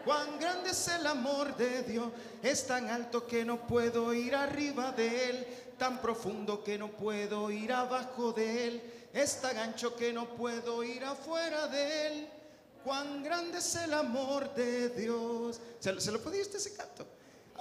Cuán 0.05 0.39
grande 0.41 0.71
es 0.71 0.89
el 0.89 1.07
amor 1.07 1.57
de 1.57 1.83
Dios, 1.85 2.11
es 2.43 2.67
tan 2.67 2.89
alto 2.89 3.27
que 3.27 3.45
no 3.45 3.67
puedo 3.67 4.13
ir 4.13 4.35
arriba 4.35 4.91
de 4.93 5.31
él, 5.31 5.47
tan 5.79 6.01
profundo 6.01 6.63
que 6.65 6.77
no 6.77 6.91
puedo 6.91 7.51
ir 7.51 7.73
abajo 7.73 8.33
de 8.33 8.67
él, 8.67 8.83
es 9.13 9.41
tan 9.41 9.57
ancho 9.59 9.95
que 9.95 10.13
no 10.13 10.27
puedo 10.35 10.83
ir 10.83 11.05
afuera 11.05 11.69
de 11.69 12.07
él. 12.07 12.29
Cuán 12.85 13.23
grande 13.23 13.59
es 13.59 13.77
el 13.77 13.95
amor 13.95 14.53
de 14.55 14.89
Dios. 14.89 15.61
¿Se, 15.79 16.11
lo 16.11 16.21
puede 16.21 16.41
ese 16.41 16.75
canto? 16.75 17.07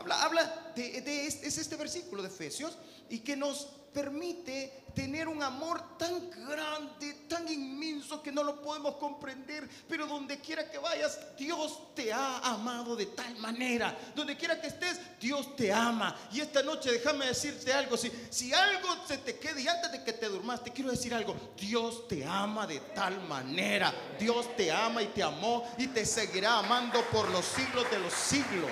Habla, 0.09 0.71
de, 0.75 0.97
este, 1.27 1.47
es 1.47 1.57
este 1.57 1.75
versículo 1.75 2.21
de 2.21 2.29
Efesios 2.29 2.77
y 3.09 3.19
que 3.19 3.35
nos 3.35 3.67
permite 3.93 4.83
tener 4.93 5.27
un 5.27 5.41
amor 5.41 5.97
tan 5.97 6.29
grande, 6.29 7.25
tan 7.27 7.47
inmenso 7.47 8.21
que 8.21 8.31
no 8.31 8.43
lo 8.43 8.61
podemos 8.61 8.95
comprender, 8.95 9.67
pero 9.87 10.05
donde 10.05 10.39
quiera 10.39 10.69
que 10.69 10.77
vayas, 10.77 11.19
Dios 11.37 11.93
te 11.95 12.11
ha 12.11 12.39
amado 12.39 12.95
de 12.95 13.05
tal 13.07 13.35
manera. 13.37 13.97
Donde 14.15 14.35
quiera 14.35 14.59
que 14.59 14.67
estés, 14.67 14.99
Dios 15.19 15.55
te 15.55 15.71
ama. 15.71 16.15
Y 16.31 16.41
esta 16.41 16.61
noche 16.61 16.91
déjame 16.91 17.27
decirte 17.27 17.71
algo, 17.73 17.95
si, 17.97 18.11
si 18.29 18.53
algo 18.53 18.87
se 19.07 19.17
te 19.19 19.37
quede 19.37 19.61
y 19.61 19.67
antes 19.67 19.91
de 19.91 20.03
que 20.03 20.13
te 20.13 20.27
durmas, 20.27 20.63
te 20.63 20.71
quiero 20.71 20.91
decir 20.91 21.13
algo, 21.13 21.35
Dios 21.57 22.07
te 22.07 22.25
ama 22.25 22.67
de 22.67 22.79
tal 22.93 23.21
manera. 23.27 23.93
Dios 24.19 24.55
te 24.55 24.71
ama 24.71 25.03
y 25.03 25.07
te 25.07 25.23
amó 25.23 25.63
y 25.77 25.87
te 25.87 26.05
seguirá 26.05 26.59
amando 26.59 27.01
por 27.11 27.29
los 27.29 27.45
siglos 27.45 27.89
de 27.91 27.99
los 27.99 28.13
siglos. 28.13 28.71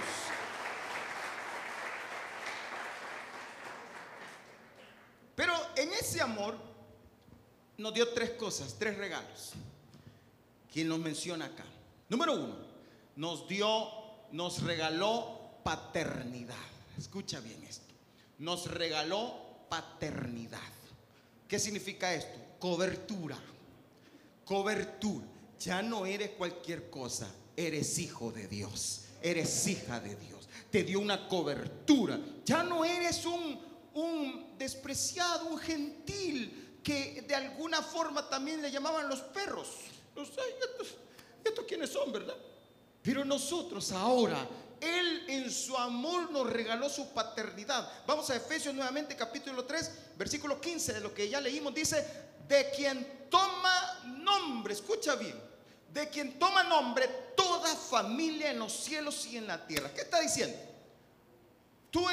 Pero 5.40 5.54
en 5.78 5.94
ese 5.94 6.20
amor 6.20 6.54
nos 7.78 7.94
dio 7.94 8.10
tres 8.10 8.32
cosas, 8.32 8.76
tres 8.78 8.98
regalos. 8.98 9.54
¿Quién 10.70 10.90
nos 10.90 11.00
menciona 11.00 11.46
acá? 11.46 11.64
Número 12.10 12.34
uno, 12.34 12.58
nos 13.16 13.48
dio, 13.48 13.88
nos 14.34 14.62
regaló 14.64 15.62
paternidad. 15.64 16.58
Escucha 16.98 17.40
bien 17.40 17.64
esto. 17.64 17.94
Nos 18.40 18.70
regaló 18.70 19.34
paternidad. 19.70 20.60
¿Qué 21.48 21.58
significa 21.58 22.14
esto? 22.14 22.38
Cobertura. 22.60 23.40
Cobertura. 24.44 25.26
Ya 25.58 25.82
no 25.82 26.06
eres 26.06 26.32
cualquier 26.32 26.90
cosa, 26.90 27.34
eres 27.56 27.98
hijo 27.98 28.34
de 28.34 28.50
Dios, 28.50 29.06
eres 29.22 29.68
hija 29.68 30.02
de 30.02 30.18
Dios. 30.18 30.50
Te 30.70 30.84
dio 30.84 31.00
una 31.00 31.30
cobertura. 31.30 32.20
Ya 32.44 32.62
no 32.62 32.84
eres 32.84 33.26
un 33.26 33.69
un 33.94 34.58
despreciado, 34.58 35.48
un 35.48 35.60
gentil, 35.60 36.80
que 36.84 37.24
de 37.28 37.36
alguna 37.36 37.82
forma 37.82 38.28
también 38.30 38.62
le 38.62 38.72
llamaban 38.72 39.08
los 39.08 39.22
perros. 39.22 39.68
Los, 40.16 40.30
estos, 40.30 40.96
estos 41.44 41.66
quiénes 41.66 41.92
son, 41.92 42.12
¿verdad? 42.12 42.36
Pero 43.02 43.24
nosotros 43.24 43.92
ahora, 43.92 44.48
Él 44.82 45.26
en 45.28 45.52
su 45.52 45.78
amor 45.78 46.32
nos 46.32 46.50
regaló 46.50 46.90
su 46.90 47.10
paternidad. 47.14 48.06
Vamos 48.06 48.30
a 48.30 48.36
Efesios 48.36 48.74
nuevamente, 48.74 49.16
capítulo 49.16 49.66
3, 49.66 49.92
versículo 50.18 50.60
15 50.60 50.94
de 50.94 51.00
lo 51.00 51.14
que 51.14 51.30
ya 51.30 51.40
leímos. 51.40 51.74
Dice, 51.74 52.06
de 52.48 52.70
quien 52.72 53.28
toma 53.30 54.02
nombre, 54.06 54.74
escucha 54.74 55.16
bien, 55.16 55.40
de 55.94 56.10
quien 56.10 56.38
toma 56.40 56.64
nombre 56.64 57.08
toda 57.36 57.76
familia 57.76 58.52
en 58.52 58.60
los 58.60 58.74
cielos 58.74 59.26
y 59.28 59.38
en 59.38 59.48
la 59.48 59.66
tierra. 59.66 59.92
¿Qué 59.94 60.02
está 60.02 60.20
diciendo? 60.20 60.58
Tú, 61.92 62.06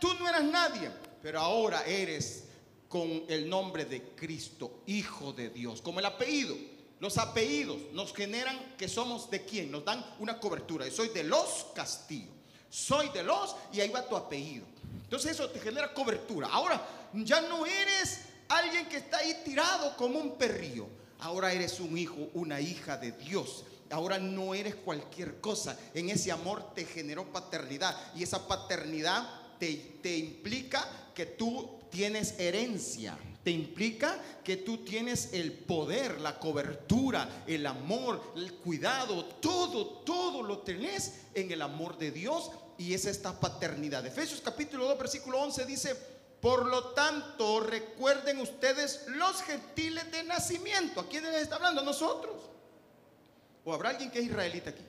tú 0.00 0.14
no 0.14 0.28
eras 0.28 0.44
nadie, 0.44 0.90
pero 1.24 1.40
ahora 1.40 1.86
eres 1.86 2.44
con 2.86 3.24
el 3.28 3.48
nombre 3.48 3.86
de 3.86 4.10
Cristo, 4.14 4.82
Hijo 4.84 5.32
de 5.32 5.48
Dios, 5.48 5.80
como 5.80 5.98
el 5.98 6.04
apellido. 6.04 6.54
Los 7.00 7.16
apellidos 7.16 7.78
nos 7.94 8.12
generan 8.12 8.74
que 8.76 8.88
somos 8.88 9.30
de 9.30 9.42
quién, 9.42 9.70
nos 9.70 9.86
dan 9.86 10.04
una 10.18 10.38
cobertura. 10.38 10.84
Soy 10.90 11.08
de 11.08 11.24
los 11.24 11.68
Castillo, 11.74 12.30
soy 12.68 13.08
de 13.08 13.22
los 13.22 13.56
y 13.72 13.80
ahí 13.80 13.88
va 13.88 14.06
tu 14.06 14.14
apellido. 14.14 14.66
Entonces 15.02 15.30
eso 15.30 15.48
te 15.48 15.60
genera 15.60 15.94
cobertura. 15.94 16.48
Ahora 16.48 16.86
ya 17.14 17.40
no 17.40 17.64
eres 17.64 18.20
alguien 18.46 18.86
que 18.90 18.98
está 18.98 19.16
ahí 19.16 19.40
tirado 19.46 19.96
como 19.96 20.18
un 20.18 20.36
perrillo. 20.36 20.86
Ahora 21.20 21.54
eres 21.54 21.80
un 21.80 21.96
hijo, 21.96 22.28
una 22.34 22.60
hija 22.60 22.98
de 22.98 23.12
Dios. 23.12 23.64
Ahora 23.88 24.18
no 24.18 24.54
eres 24.54 24.74
cualquier 24.74 25.40
cosa. 25.40 25.78
En 25.94 26.10
ese 26.10 26.30
amor 26.30 26.74
te 26.74 26.84
generó 26.84 27.24
paternidad. 27.32 27.96
Y 28.14 28.24
esa 28.24 28.46
paternidad 28.46 29.43
te, 29.58 30.16
implica 30.16 30.86
que 31.14 31.26
tú 31.26 31.80
tienes 31.90 32.38
herencia. 32.38 33.18
Te 33.42 33.50
implica 33.50 34.18
que 34.42 34.56
tú 34.56 34.78
tienes 34.78 35.34
el 35.34 35.52
poder, 35.52 36.20
la 36.20 36.38
cobertura, 36.38 37.44
el 37.46 37.66
amor, 37.66 38.32
el 38.36 38.54
cuidado, 38.54 39.24
todo, 39.24 39.86
todo 39.98 40.42
lo 40.42 40.60
tenés 40.60 41.20
en 41.34 41.52
el 41.52 41.60
amor 41.60 41.98
de 41.98 42.10
Dios 42.10 42.50
y 42.78 42.94
es 42.94 43.04
esta 43.04 43.38
paternidad. 43.38 44.06
Efesios 44.06 44.40
capítulo 44.40 44.86
2, 44.88 44.98
versículo 44.98 45.40
11 45.42 45.66
dice, 45.66 45.94
por 46.40 46.66
lo 46.66 46.88
tanto, 46.88 47.60
recuerden 47.60 48.38
ustedes 48.40 49.06
los 49.08 49.42
gentiles 49.42 50.10
de 50.10 50.24
nacimiento. 50.24 51.00
¿A 51.00 51.08
quiénes 51.08 51.32
les 51.32 51.42
está 51.42 51.56
hablando? 51.56 51.80
¿A 51.80 51.84
nosotros? 51.84 52.34
¿O 53.64 53.72
habrá 53.72 53.90
alguien 53.90 54.10
que 54.10 54.18
es 54.18 54.26
israelita 54.26 54.70
aquí? 54.70 54.84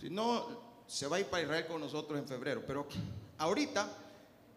Si 0.00 0.10
no, 0.10 0.84
se 0.86 1.06
va 1.06 1.16
a 1.16 1.20
ir 1.20 1.26
para 1.26 1.42
Israel 1.42 1.66
con 1.66 1.80
nosotros 1.80 2.18
en 2.18 2.26
febrero. 2.26 2.62
Pero 2.66 2.86
ahorita, 3.38 3.88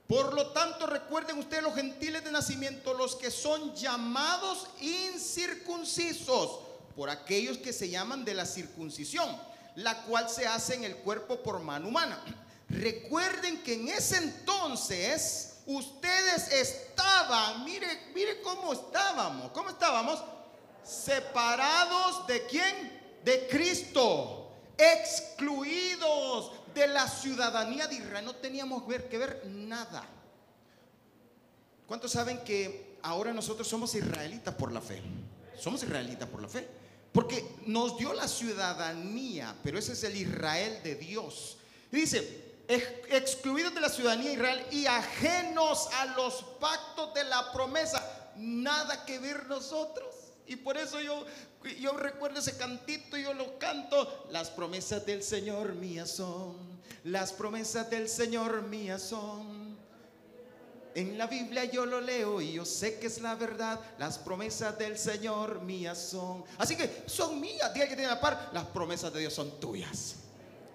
por 0.08 0.34
lo 0.34 0.48
tanto, 0.48 0.88
recuerden 0.88 1.38
ustedes 1.40 1.64
los 1.64 1.74
gentiles 1.74 2.24
de 2.26 2.32
nacimiento, 2.34 2.94
los 2.94 3.16
que 3.16 3.32
son 3.32 3.74
llamados 3.76 4.68
incircuncisos, 4.82 6.60
por 6.98 7.10
aquellos 7.10 7.58
que 7.58 7.72
se 7.72 7.90
llaman 7.90 8.26
de 8.26 8.34
la 8.34 8.46
circuncisión, 8.46 9.30
la 9.76 10.04
cual 10.04 10.30
se 10.30 10.46
hace 10.46 10.76
en 10.76 10.84
el 10.84 10.98
cuerpo 10.98 11.42
por 11.42 11.62
mano 11.62 11.88
humana. 11.88 12.22
Recuerden 12.68 13.64
que 13.64 13.76
en 13.76 13.88
ese 13.88 14.18
entonces 14.18 15.60
ustedes 15.66 16.52
estaban, 16.52 17.64
mire, 17.64 17.88
mire 18.14 18.42
cómo 18.42 18.74
estábamos, 18.74 19.52
¿cómo 19.52 19.70
estábamos? 19.70 20.22
Separados 20.84 22.28
de 22.28 22.46
quién? 22.48 23.02
De 23.24 23.48
Cristo, 23.48 24.52
excluidos 24.78 26.52
de 26.74 26.88
la 26.88 27.08
ciudadanía 27.08 27.88
de 27.88 27.96
Israel. 27.96 28.26
No 28.26 28.36
teníamos 28.36 28.84
que 28.84 29.18
ver 29.18 29.44
nada. 29.46 30.04
¿Cuántos 31.88 32.12
saben 32.12 32.40
que 32.44 32.98
ahora 33.02 33.34
nosotros 33.34 33.68
somos 33.68 33.94
israelitas 33.96 34.56
por 34.56 34.72
la 34.72 34.82
fe? 34.82 35.02
Somos 35.60 35.84
israelitas 35.84 36.28
por 36.30 36.42
la 36.42 36.48
fe. 36.48 36.68
Porque 37.12 37.58
nos 37.66 37.98
dio 37.98 38.14
la 38.14 38.28
ciudadanía, 38.28 39.54
pero 39.64 39.78
ese 39.78 39.94
es 39.94 40.04
el 40.04 40.16
Israel 40.16 40.80
de 40.84 40.96
Dios. 40.96 41.58
dice, 41.92 42.52
excluidos 42.70 43.74
de 43.74 43.82
la 43.82 43.90
ciudadanía 43.90 44.30
de 44.30 44.36
Israel 44.36 44.66
y 44.72 44.86
ajenos 44.86 45.90
a 46.00 46.06
los 46.16 46.44
pactos 46.60 47.14
de 47.14 47.26
la 47.26 47.52
promesa. 47.52 48.32
Nada 48.38 49.06
que 49.06 49.20
ver 49.20 49.48
nosotros. 49.48 50.21
Y 50.48 50.56
por 50.58 50.78
eso 50.78 51.00
yo, 51.00 51.26
yo 51.80 51.94
recuerdo 51.94 52.40
ese 52.40 52.58
cantito, 52.58 53.18
yo 53.18 53.34
lo 53.34 53.58
canto. 53.58 54.28
Las 54.32 54.50
promesas 54.50 55.06
del 55.06 55.24
Señor 55.24 55.76
mías 55.76 56.12
son. 56.12 56.56
Las 57.04 57.34
promesas 57.34 57.90
del 57.90 58.10
Señor 58.10 58.64
mías 58.64 59.02
son. 59.02 59.72
En 60.94 61.18
la 61.18 61.26
Biblia 61.28 61.64
yo 61.66 61.86
lo 61.86 62.02
leo 62.02 62.42
y 62.42 62.54
yo 62.54 62.66
sé 62.66 63.00
que 63.00 63.08
es 63.08 63.22
la 63.22 63.36
verdad. 63.36 63.80
Las 63.98 64.18
promesas 64.18 64.78
del 64.78 64.98
Señor 64.98 65.62
mías 65.62 65.98
son. 65.98 66.44
Así 66.58 66.76
que 66.76 67.04
son 67.06 67.40
mías. 67.40 67.74
Diga 67.74 67.88
que 67.88 67.96
tiene 67.96 68.12
la 68.12 68.20
par. 68.20 68.50
Las 68.54 68.66
promesas 68.66 69.14
de 69.14 69.22
Dios 69.22 69.34
son 69.34 69.60
tuyas. 69.60 70.16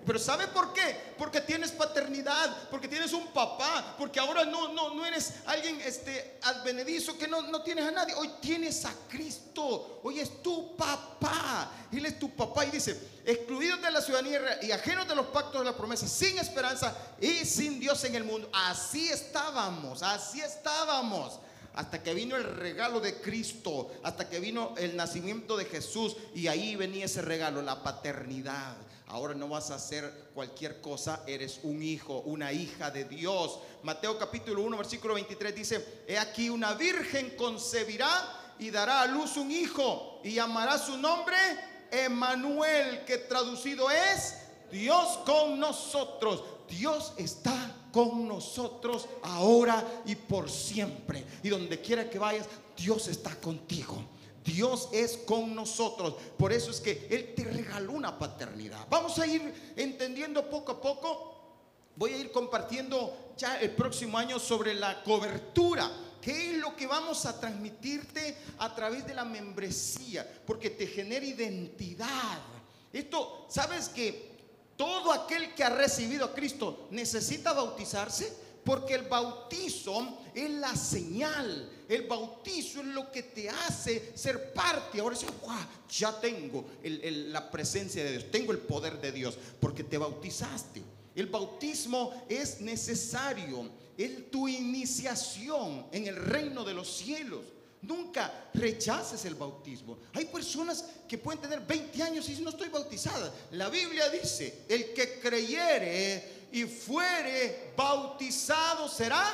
Pero 0.07 0.21
¿sabe 0.21 0.47
por 0.47 0.73
qué? 0.73 1.15
Porque 1.19 1.41
tienes 1.41 1.73
paternidad, 1.73 2.69
porque 2.71 2.87
tienes 2.87 3.13
un 3.13 3.27
papá, 3.29 3.97
porque 3.99 4.21
ahora 4.21 4.45
no, 4.45 4.73
no, 4.73 4.95
no 4.95 5.05
eres 5.05 5.33
alguien 5.47 5.81
este, 5.85 6.39
advenedizo 6.43 7.19
que 7.19 7.27
no, 7.27 7.43
no 7.43 7.63
tienes 7.63 7.85
a 7.87 7.91
nadie. 7.91 8.15
Hoy 8.15 8.31
tienes 8.41 8.85
a 8.85 8.95
Cristo, 9.09 10.01
hoy 10.05 10.21
es 10.21 10.43
tu 10.45 10.77
papá. 10.77 11.73
Él 11.91 12.07
es 12.07 12.21
tu 12.21 12.31
papá 12.37 12.65
y 12.65 12.71
dice, 12.71 13.21
excluidos 13.25 13.83
de 13.83 13.91
la 13.91 14.01
ciudadanía 14.01 14.61
y 14.63 14.71
ajenos 14.71 15.09
de 15.09 15.17
los 15.17 15.27
pactos 15.27 15.61
de 15.61 15.65
la 15.65 15.77
promesa, 15.77 16.07
sin 16.07 16.39
esperanza 16.39 16.97
y 17.21 17.45
sin 17.45 17.81
Dios 17.81 18.05
en 18.05 18.15
el 18.15 18.23
mundo. 18.23 18.49
Así 18.53 19.09
estábamos, 19.09 20.05
así 20.05 20.41
estábamos 20.41 21.41
hasta 21.75 22.03
que 22.03 22.15
vino 22.15 22.37
el 22.37 22.45
regalo 22.45 23.01
de 23.01 23.21
Cristo, 23.21 23.91
hasta 24.03 24.29
que 24.29 24.41
vino 24.41 24.75
el 24.79 24.97
nacimiento 24.97 25.57
de 25.57 25.67
Jesús 25.67 26.17
y 26.35 26.47
ahí 26.47 26.75
venía 26.75 27.05
ese 27.05 27.23
regalo, 27.23 27.61
la 27.61 27.83
paternidad. 27.83 28.77
Ahora 29.09 29.35
no 29.35 29.49
vas 29.49 29.71
a 29.71 29.77
hacer 29.77 30.31
cualquier 30.35 30.81
cosa, 30.81 31.23
eres 31.27 31.61
un 31.63 31.81
hijo, 31.83 32.23
una 32.27 32.53
hija 32.53 32.91
de 32.91 33.05
Dios. 33.05 33.61
Mateo 33.85 34.19
capítulo 34.19 34.63
1, 34.63 34.77
versículo 34.77 35.15
23 35.15 35.55
dice, 35.55 36.03
he 36.09 36.19
aquí 36.19 36.49
una 36.49 36.75
virgen 36.75 37.37
concebirá 37.37 38.55
y 38.59 38.71
dará 38.71 39.03
a 39.03 39.07
luz 39.07 39.37
un 39.37 39.53
hijo 39.53 40.21
y 40.25 40.33
llamará 40.33 40.77
su 40.77 40.99
nombre 40.99 41.37
Emanuel, 41.91 43.05
que 43.05 43.19
traducido 43.19 43.89
es 43.91 44.39
Dios 44.73 45.19
con 45.25 45.61
nosotros. 45.61 46.43
Dios 46.69 47.13
está 47.17 47.55
con 47.93 48.27
nosotros 48.27 49.07
ahora 49.23 49.85
y 50.05 50.17
por 50.17 50.51
siempre. 50.51 51.25
Y 51.45 51.49
donde 51.49 51.81
quiera 51.81 52.11
que 52.11 52.19
vayas, 52.19 52.49
Dios 52.77 53.07
está 53.07 53.37
contigo. 53.37 54.03
Dios 54.47 54.89
es 54.93 55.17
con 55.17 55.55
nosotros. 55.55 56.15
Por 56.39 56.53
eso 56.53 56.71
es 56.71 56.81
que 56.81 57.09
Él 57.11 57.35
te 57.35 57.45
regaló 57.45 57.93
una 57.93 58.17
paternidad. 58.17 58.87
Vamos 58.89 59.19
a 59.19 59.27
ir 59.27 59.73
entendiendo 59.77 60.49
poco 60.49 60.73
a 60.73 60.81
poco. 60.81 61.33
Voy 61.97 62.13
a 62.13 62.19
ir 62.19 62.31
compartiendo 62.31 63.33
ya 63.37 63.61
el 63.61 63.73
próximo 63.73 64.17
año 64.17 64.39
sobre 64.39 64.75
la 64.75 65.03
cobertura. 65.03 65.91
¿Qué 66.21 66.53
es 66.53 66.59
lo 66.59 66.75
que 66.77 66.87
vamos 66.87 67.27
a 67.27 67.39
transmitirte 67.39 68.37
a 68.59 68.75
través 68.75 69.07
de 69.07 69.15
la 69.15 69.25
membresía? 69.25 70.27
Porque 70.47 70.71
te 70.71 70.87
genera 70.87 71.25
identidad. 71.25 72.39
Esto, 72.93 73.47
¿sabes 73.49 73.89
que 73.89 74.37
todo 74.77 75.13
aquel 75.13 75.55
que 75.55 75.65
ha 75.65 75.71
recibido 75.71 76.25
a 76.27 76.35
Cristo 76.35 76.89
necesita 76.91 77.53
bautizarse? 77.53 78.33
Porque 78.65 78.95
el 78.95 79.03
bautizo 79.03 80.19
es 80.35 80.51
la 80.51 80.75
señal. 80.75 81.71
El 81.89 82.03
bautizo 82.03 82.81
es 82.81 82.87
lo 82.87 83.11
que 83.13 83.23
te 83.23 83.49
hace 83.49 84.13
ser 84.15 84.53
parte. 84.53 85.01
Ahora 85.01 85.17
wow, 85.43 85.57
ya 85.89 86.21
tengo 86.21 86.65
la 86.83 87.51
presencia 87.51 88.03
de 88.05 88.13
Dios, 88.13 88.31
tengo 88.31 88.53
el 88.53 88.59
poder 88.59 89.01
de 89.01 89.13
Dios, 89.13 89.39
porque 89.61 89.85
te 89.85 89.99
bautizaste. 89.99 90.83
El 91.15 91.27
bautismo 91.27 92.27
es 92.29 92.61
necesario, 92.61 93.71
es 93.97 94.31
tu 94.31 94.49
iniciación 94.49 95.87
en 95.91 96.07
el 96.07 96.17
reino 96.17 96.65
de 96.65 96.75
los 96.75 96.95
cielos. 96.97 97.41
Nunca 97.83 98.51
rechaces 98.53 99.25
el 99.25 99.35
bautismo. 99.35 99.99
Hay 100.13 100.25
personas 100.27 100.85
que 101.09 101.19
pueden 101.19 101.41
tener 101.41 101.61
20 101.61 102.03
años 102.03 102.29
y 102.29 102.41
no 102.43 102.51
estoy 102.51 102.69
bautizada. 102.69 103.33
La 103.53 103.69
Biblia 103.69 104.09
dice, 104.11 104.65
el 104.69 104.93
que 104.93 105.21
creyere 105.21 106.49
y 106.53 106.65
fuere 106.65 107.73
bautizado 107.77 108.89
será, 108.89 109.25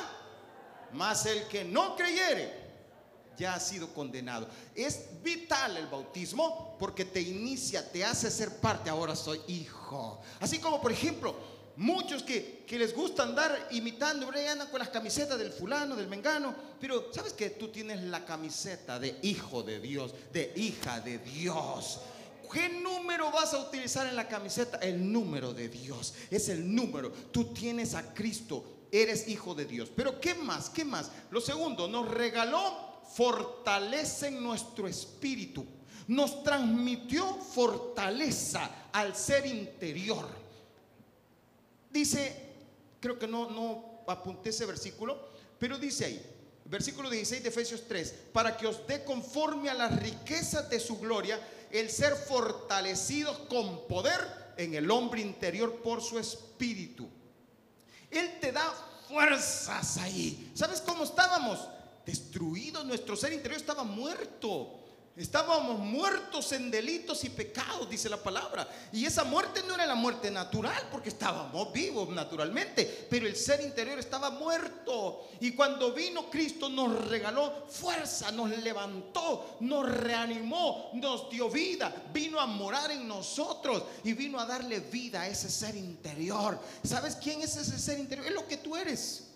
mas 0.93 1.25
el 1.25 1.47
que 1.47 1.63
no 1.63 1.95
creyere 1.95 2.63
ya 3.37 3.55
ha 3.55 3.59
sido 3.59 3.93
condenado. 3.93 4.47
Es 4.75 5.05
vital 5.23 5.77
el 5.77 5.87
bautismo 5.87 6.75
porque 6.79 7.05
te 7.05 7.21
inicia, 7.21 7.91
te 7.91 8.03
hace 8.03 8.29
ser 8.29 8.57
parte. 8.57 8.89
Ahora 8.89 9.15
soy 9.15 9.41
hijo. 9.47 10.21
Así 10.39 10.59
como, 10.59 10.81
por 10.81 10.91
ejemplo, 10.91 11.35
muchos 11.75 12.23
que, 12.23 12.63
les 12.69 12.95
gusta 12.95 13.23
andar 13.23 13.69
imitando, 13.71 14.29
andan 14.29 14.69
con 14.69 14.79
las 14.79 14.89
camisetas 14.89 15.37
del 15.37 15.51
fulano, 15.51 15.95
del 15.95 16.07
mengano, 16.07 16.55
pero 16.79 17.13
sabes 17.13 17.33
que 17.33 17.51
tú 17.51 17.69
tienes 17.69 18.01
la 18.01 18.25
camiseta 18.25 18.99
de 18.99 19.19
hijo 19.21 19.63
de 19.63 19.79
Dios, 19.79 20.13
de 20.31 20.53
hija 20.55 20.99
de 20.99 21.19
Dios. 21.19 21.99
¿Qué 22.51 22.69
número 22.69 23.31
vas 23.31 23.53
a 23.55 23.59
utilizar 23.59 24.05
en 24.05 24.15
la 24.15 24.27
camiseta? 24.27 24.77
El 24.77 25.11
número 25.11 25.53
de 25.53 25.69
Dios. 25.69 26.13
Es 26.29 26.49
el 26.49 26.75
número. 26.75 27.11
Tú 27.31 27.45
tienes 27.45 27.95
a 27.95 28.13
Cristo. 28.13 28.63
Eres 28.93 29.27
hijo 29.27 29.55
de 29.55 29.65
Dios. 29.65 29.89
Pero 29.95 30.21
¿qué 30.21 30.35
más? 30.35 30.69
¿Qué 30.69 30.85
más? 30.85 31.09
Lo 31.31 31.41
segundo, 31.41 31.87
nos 31.87 32.07
regaló 32.07 33.01
fortaleza 33.11 34.27
en 34.27 34.43
nuestro 34.43 34.87
espíritu. 34.87 35.65
Nos 36.07 36.43
transmitió 36.43 37.33
fortaleza 37.33 38.89
al 38.91 39.15
ser 39.15 39.47
interior. 39.47 40.27
Dice, 41.89 42.51
creo 42.99 43.17
que 43.17 43.27
no, 43.27 43.49
no 43.49 44.03
apunté 44.05 44.51
ese 44.51 44.67
versículo, 44.67 45.17
pero 45.57 45.79
dice 45.79 46.05
ahí, 46.05 46.25
versículo 46.65 47.09
16 47.09 47.41
de 47.41 47.49
Efesios 47.49 47.87
3, 47.87 48.13
para 48.31 48.55
que 48.55 48.67
os 48.67 48.85
dé 48.85 49.03
conforme 49.03 49.71
a 49.71 49.73
las 49.73 49.99
riquezas 50.03 50.69
de 50.69 50.79
su 50.79 50.99
gloria 50.99 51.39
el 51.71 51.89
ser 51.89 52.15
fortalecidos 52.15 53.39
con 53.49 53.87
poder 53.87 54.53
en 54.55 54.75
el 54.75 54.91
hombre 54.91 55.21
interior 55.21 55.81
por 55.81 55.99
su 55.99 56.19
espíritu. 56.19 57.09
Él 58.19 58.39
te 58.39 58.51
da 58.51 58.73
fuerzas 59.07 59.97
ahí. 59.97 60.51
¿Sabes 60.55 60.81
cómo 60.81 61.03
estábamos? 61.03 61.67
Destruidos, 62.05 62.85
nuestro 62.85 63.15
ser 63.15 63.33
interior 63.33 63.59
estaba 63.59 63.83
muerto. 63.83 64.82
Estábamos 65.15 65.77
muertos 65.77 66.51
en 66.53 66.71
delitos 66.71 67.23
y 67.23 67.29
pecados, 67.29 67.87
dice 67.87 68.09
la 68.09 68.17
palabra. 68.17 68.67
Y 68.91 69.05
esa 69.05 69.23
muerte 69.23 69.61
no 69.67 69.75
era 69.75 69.85
la 69.85 69.93
muerte 69.93 70.31
natural, 70.31 70.87
porque 70.91 71.09
estábamos 71.09 71.71
vivos 71.71 72.09
naturalmente, 72.09 73.07
pero 73.11 73.27
el 73.27 73.35
ser 73.35 73.61
interior 73.61 73.99
estaba 73.99 74.31
muerto. 74.31 75.27
Y 75.39 75.51
cuando 75.51 75.93
vino 75.93 76.31
Cristo 76.31 76.67
nos 76.67 77.07
regaló 77.09 77.65
fuerza, 77.69 78.31
nos 78.31 78.49
levantó, 78.57 79.57
nos 79.59 79.87
reanimó, 79.87 80.89
nos 80.93 81.29
dio 81.29 81.47
vida, 81.47 81.93
vino 82.11 82.39
a 82.39 82.47
morar 82.47 82.89
en 82.89 83.07
nosotros 83.07 83.83
y 84.03 84.13
vino 84.13 84.39
a 84.39 84.47
darle 84.47 84.79
vida 84.79 85.21
a 85.21 85.27
ese 85.27 85.47
ser 85.47 85.75
interior. 85.75 86.59
¿Sabes 86.83 87.15
quién 87.17 87.43
es 87.43 87.55
ese 87.55 87.77
ser 87.77 87.99
interior? 87.99 88.25
Es 88.25 88.33
lo 88.33 88.47
que 88.47 88.57
tú 88.57 88.75
eres. 88.75 89.32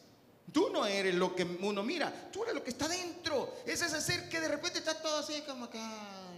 Tú 0.51 0.69
no 0.71 0.85
eres 0.85 1.13
lo 1.15 1.35
que 1.35 1.43
uno 1.43 1.83
mira, 1.83 2.29
tú 2.31 2.43
eres 2.43 2.55
lo 2.55 2.63
que 2.63 2.69
está 2.69 2.87
dentro. 2.87 3.55
Es 3.65 3.81
ese 3.81 3.99
ser 3.99 4.29
que 4.29 4.39
de 4.39 4.47
repente 4.47 4.79
está 4.79 4.95
todo 5.01 5.17
así 5.17 5.41
como 5.41 5.65
acá, 5.65 5.79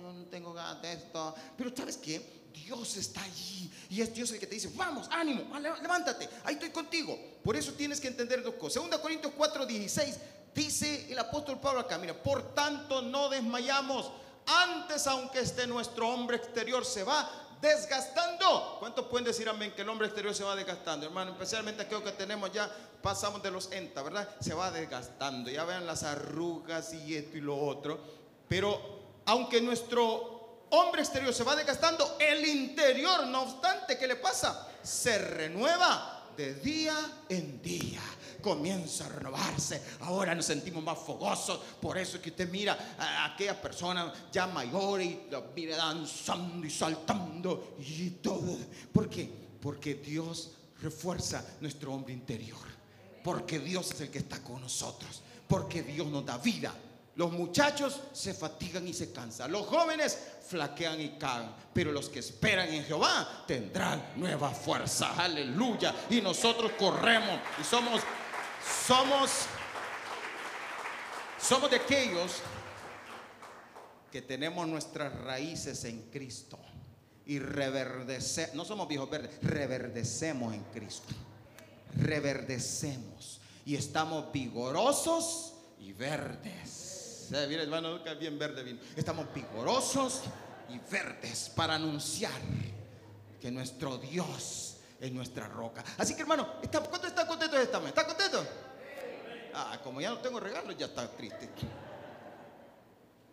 yo 0.02 0.12
no 0.12 0.26
tengo 0.26 0.54
ganas 0.54 0.82
de 0.82 0.94
esto. 0.94 1.36
Pero 1.56 1.76
¿sabes 1.76 1.98
qué? 1.98 2.40
Dios 2.52 2.98
está 2.98 3.22
allí 3.22 3.72
y 3.90 4.02
es 4.02 4.14
Dios 4.14 4.32
el 4.32 4.40
que 4.40 4.48
te 4.48 4.56
dice, 4.56 4.72
vamos, 4.76 5.08
ánimo, 5.12 5.58
levántate, 5.60 6.28
ahí 6.44 6.56
estoy 6.56 6.70
contigo. 6.72 7.18
Por 7.44 7.56
eso 7.56 7.74
tienes 7.74 8.00
que 8.00 8.08
entender 8.08 8.44
dos 8.44 8.56
cosas. 8.56 8.74
Segunda 8.74 9.02
Corintios 9.02 9.34
4, 9.38 9.66
16, 9.66 10.16
dice 10.54 11.12
el 11.12 11.20
apóstol 11.20 11.60
Pablo 11.60 11.82
acá, 11.82 11.98
mira, 11.98 12.22
por 12.22 12.54
tanto 12.54 13.02
no 13.02 13.30
desmayamos. 13.30 14.12
Antes, 14.46 15.06
aunque 15.06 15.42
este 15.42 15.68
nuestro 15.68 16.10
hombre 16.10 16.38
exterior 16.38 16.84
se 16.84 17.04
va, 17.04 17.49
desgastando. 17.62 18.78
¿Cuántos 18.80 19.06
pueden 19.06 19.26
decir 19.26 19.48
amén 19.50 19.74
que 19.76 19.82
el 19.82 19.90
hombre 19.90 20.08
exterior 20.08 20.34
se 20.34 20.44
va 20.44 20.56
desgastando? 20.56 21.06
Hermano, 21.06 21.32
especialmente 21.32 21.84
aquello 21.84 22.04
que 22.04 22.12
tenemos 22.12 22.52
ya, 22.52 22.70
pasamos 23.02 23.42
de 23.44 23.52
los 23.52 23.72
enta, 23.72 24.02
¿verdad? 24.02 24.28
Se 24.40 24.54
va 24.54 24.72
desgastando. 24.72 25.50
Ya 25.50 25.64
vean 25.66 25.86
las 25.86 26.04
arrugas 26.04 26.94
y 26.94 27.16
esto 27.16 27.38
y 27.38 27.42
lo 27.42 27.58
otro. 27.58 28.00
Pero 28.48 29.00
aunque 29.26 29.62
nuestro 29.62 30.68
hombre 30.72 31.02
exterior 31.02 31.34
se 31.34 31.44
va 31.44 31.56
desgastando, 31.56 32.18
el 32.20 32.46
interior, 32.46 33.26
no 33.28 33.44
obstante, 33.44 33.98
¿qué 33.98 34.08
le 34.08 34.16
pasa? 34.16 34.68
Se 34.82 35.18
renueva 35.18 36.19
de 36.40 36.54
día 36.56 36.96
en 37.28 37.62
día 37.62 38.00
comienza 38.42 39.06
a 39.06 39.10
renovarse. 39.10 39.82
Ahora 40.00 40.34
nos 40.34 40.46
sentimos 40.46 40.82
más 40.82 40.98
fogosos. 40.98 41.60
Por 41.82 41.98
eso 41.98 42.16
es 42.16 42.24
que 42.24 42.30
usted 42.30 42.50
mira 42.50 42.96
a 42.98 43.26
aquellas 43.26 43.58
personas 43.58 44.14
ya 44.32 44.48
mayores 44.48 45.06
y 45.06 45.20
los 45.30 45.44
mira 45.54 45.76
danzando 45.76 46.66
y 46.66 46.70
saltando 46.70 47.76
y 47.80 48.12
todo. 48.12 48.58
¿Por 48.94 49.10
qué? 49.10 49.30
Porque 49.62 49.96
Dios 49.96 50.52
refuerza 50.82 51.46
nuestro 51.60 51.94
hombre 51.94 52.14
interior. 52.14 52.70
Porque 53.22 53.60
Dios 53.60 53.92
es 53.92 54.00
el 54.00 54.10
que 54.10 54.20
está 54.20 54.42
con 54.42 54.62
nosotros. 54.62 55.22
Porque 55.46 55.84
Dios 55.84 56.08
nos 56.08 56.26
da 56.26 56.38
vida. 56.38 56.74
Los 57.20 57.34
muchachos 57.34 58.00
se 58.14 58.34
fatigan 58.34 58.88
y 58.88 58.94
se 58.94 59.12
cansan. 59.12 59.52
Los 59.52 59.68
jóvenes 59.68 60.18
flaquean 60.48 61.02
y 61.02 61.10
caen. 61.18 61.50
Pero 61.74 61.92
los 61.92 62.08
que 62.08 62.20
esperan 62.20 62.74
en 62.74 62.86
Jehová 62.86 63.44
tendrán 63.46 64.14
nueva 64.16 64.52
fuerza. 64.52 65.14
Aleluya. 65.22 65.94
Y 66.10 66.22
nosotros 66.22 66.72
corremos 66.80 67.38
y 67.60 67.66
somos 67.66 68.02
somos, 68.88 69.32
somos 71.42 71.70
de 71.70 71.76
aquellos 71.76 72.38
que 74.12 74.22
tenemos 74.22 74.66
nuestras 74.66 75.14
raíces 75.22 75.84
en 75.84 76.10
Cristo 76.10 76.58
y 77.26 77.40
reverdecemos, 77.40 78.56
no 78.56 78.64
somos 78.64 78.88
viejos 78.88 79.10
verdes, 79.10 79.32
reverdecemos 79.42 80.54
en 80.54 80.64
Cristo. 80.74 81.14
Reverdecemos 81.98 83.42
y 83.66 83.76
estamos 83.76 84.32
vigorosos 84.32 85.56
y 85.80 85.92
verdes. 85.94 86.79
Mira, 87.32 87.64
hermano, 87.64 88.00
bien 88.20 88.40
verde. 88.40 88.80
Estamos 88.96 89.32
vigorosos 89.34 90.22
y 90.70 90.80
verdes 90.92 91.52
para 91.56 91.76
anunciar 91.76 92.42
que 93.40 93.52
nuestro 93.52 93.98
Dios 93.98 94.78
es 95.00 95.12
nuestra 95.12 95.48
roca. 95.48 95.84
Así 95.98 96.16
que 96.16 96.22
hermano, 96.22 96.56
¿cuánto 96.90 97.08
está 97.08 97.28
contento 97.28 97.56
de 97.56 97.64
esta 97.64 97.88
¿Está 97.88 98.06
contento? 98.06 98.46
Ah, 99.54 99.80
como 99.84 100.02
ya 100.02 100.10
no 100.10 100.20
tengo 100.20 100.40
regalos, 100.40 100.76
ya 100.78 100.88
está 100.88 101.10
triste. 101.16 101.50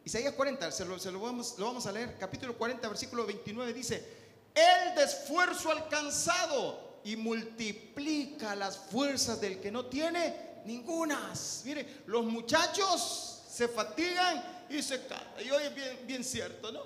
Isaías 0.05 0.35
40, 0.35 0.71
se, 0.71 0.85
lo, 0.85 1.21
vamos, 1.21 1.55
lo 1.59 1.67
vamos 1.67 1.87
a 1.87 1.93
leer. 1.93 2.17
Capítulo 2.19 2.57
40, 2.57 2.89
versículo 2.89 3.27
29 3.27 3.73
dice, 3.73 4.07
el 4.55 4.95
de 4.95 5.05
esfuerzo 5.05 5.71
alcanzado 5.71 7.01
y 7.03 7.17
multiplica 7.17 8.55
las 8.55 8.77
fuerzas 8.77 9.41
del 9.41 9.59
que 9.59 9.71
no 9.71 9.87
tiene 9.87 10.63
ningunas. 10.67 11.63
Mire, 11.65 12.03
los 12.07 12.25
muchachos 12.25 13.36
se 13.57 13.69
fatigan 13.69 14.67
y 14.69 14.83
se 14.83 15.07
caen. 15.07 15.47
Y 15.47 15.51
hoy 15.51 15.63
es 15.63 15.75
bien, 15.75 15.99
bien 16.07 16.23
cierto, 16.23 16.71
¿no? 16.71 16.83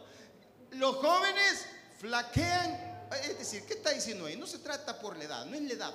Los 0.72 0.96
jóvenes 0.96 1.66
flaquean. 1.98 3.08
Es 3.24 3.38
decir, 3.38 3.66
¿qué 3.66 3.74
está 3.74 3.90
diciendo 3.90 4.26
ahí? 4.26 4.36
No 4.36 4.46
se 4.46 4.58
trata 4.58 5.00
por 5.00 5.16
la 5.16 5.24
edad, 5.24 5.46
no 5.46 5.56
es 5.56 5.62
la 5.62 5.72
edad. 5.72 5.94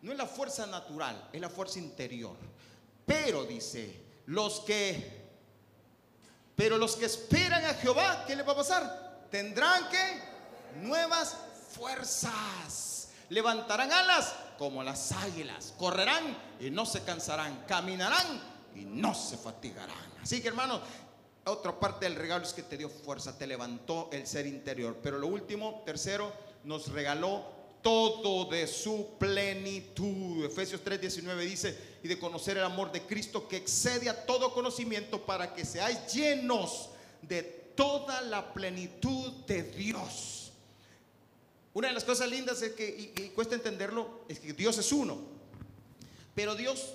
No 0.00 0.12
es 0.12 0.16
la 0.16 0.26
fuerza 0.26 0.66
natural, 0.66 1.28
es 1.30 1.38
la 1.38 1.50
fuerza 1.50 1.78
interior. 1.78 2.36
Pero 3.04 3.44
dice, 3.44 4.00
los 4.26 4.60
que 4.60 5.18
pero 6.56 6.78
los 6.78 6.96
que 6.96 7.04
esperan 7.04 7.64
a 7.66 7.74
Jehová, 7.74 8.24
¿qué 8.26 8.34
les 8.34 8.48
va 8.48 8.52
a 8.52 8.56
pasar? 8.56 9.26
Tendrán 9.30 9.90
que 9.90 10.22
nuevas 10.80 11.36
fuerzas. 11.72 13.10
Levantarán 13.28 13.92
alas 13.92 14.32
como 14.56 14.82
las 14.82 15.12
águilas. 15.12 15.74
Correrán 15.76 16.36
y 16.58 16.70
no 16.70 16.86
se 16.86 17.04
cansarán. 17.04 17.64
Caminarán 17.68 18.57
y 18.78 18.84
no 18.84 19.14
se 19.14 19.36
fatigarán. 19.36 19.96
Así 20.22 20.40
que 20.40 20.48
hermano, 20.48 20.80
otra 21.44 21.78
parte 21.78 22.04
del 22.04 22.14
regalo 22.14 22.44
es 22.44 22.52
que 22.52 22.62
te 22.62 22.76
dio 22.76 22.88
fuerza, 22.88 23.36
te 23.36 23.46
levantó 23.46 24.08
el 24.12 24.26
ser 24.26 24.46
interior. 24.46 24.98
Pero 25.02 25.18
lo 25.18 25.26
último, 25.26 25.82
tercero, 25.84 26.32
nos 26.64 26.88
regaló 26.88 27.58
todo 27.82 28.44
de 28.50 28.66
su 28.66 29.16
plenitud. 29.18 30.44
Efesios 30.44 30.82
3:19 30.84 31.38
dice, 31.40 31.98
y 32.02 32.08
de 32.08 32.18
conocer 32.18 32.56
el 32.58 32.64
amor 32.64 32.92
de 32.92 33.02
Cristo 33.02 33.48
que 33.48 33.56
excede 33.56 34.08
a 34.08 34.26
todo 34.26 34.52
conocimiento 34.52 35.24
para 35.24 35.54
que 35.54 35.64
seáis 35.64 36.12
llenos 36.12 36.90
de 37.22 37.42
toda 37.42 38.20
la 38.22 38.52
plenitud 38.52 39.32
de 39.46 39.62
Dios. 39.62 40.52
Una 41.74 41.88
de 41.88 41.94
las 41.94 42.04
cosas 42.04 42.28
lindas 42.28 42.60
es 42.62 42.72
que, 42.72 43.12
y, 43.16 43.28
cuesta 43.30 43.54
entenderlo, 43.54 44.22
es 44.28 44.40
que 44.40 44.52
Dios 44.52 44.76
es 44.78 44.90
uno, 44.90 45.18
pero 46.34 46.56
Dios 46.56 46.92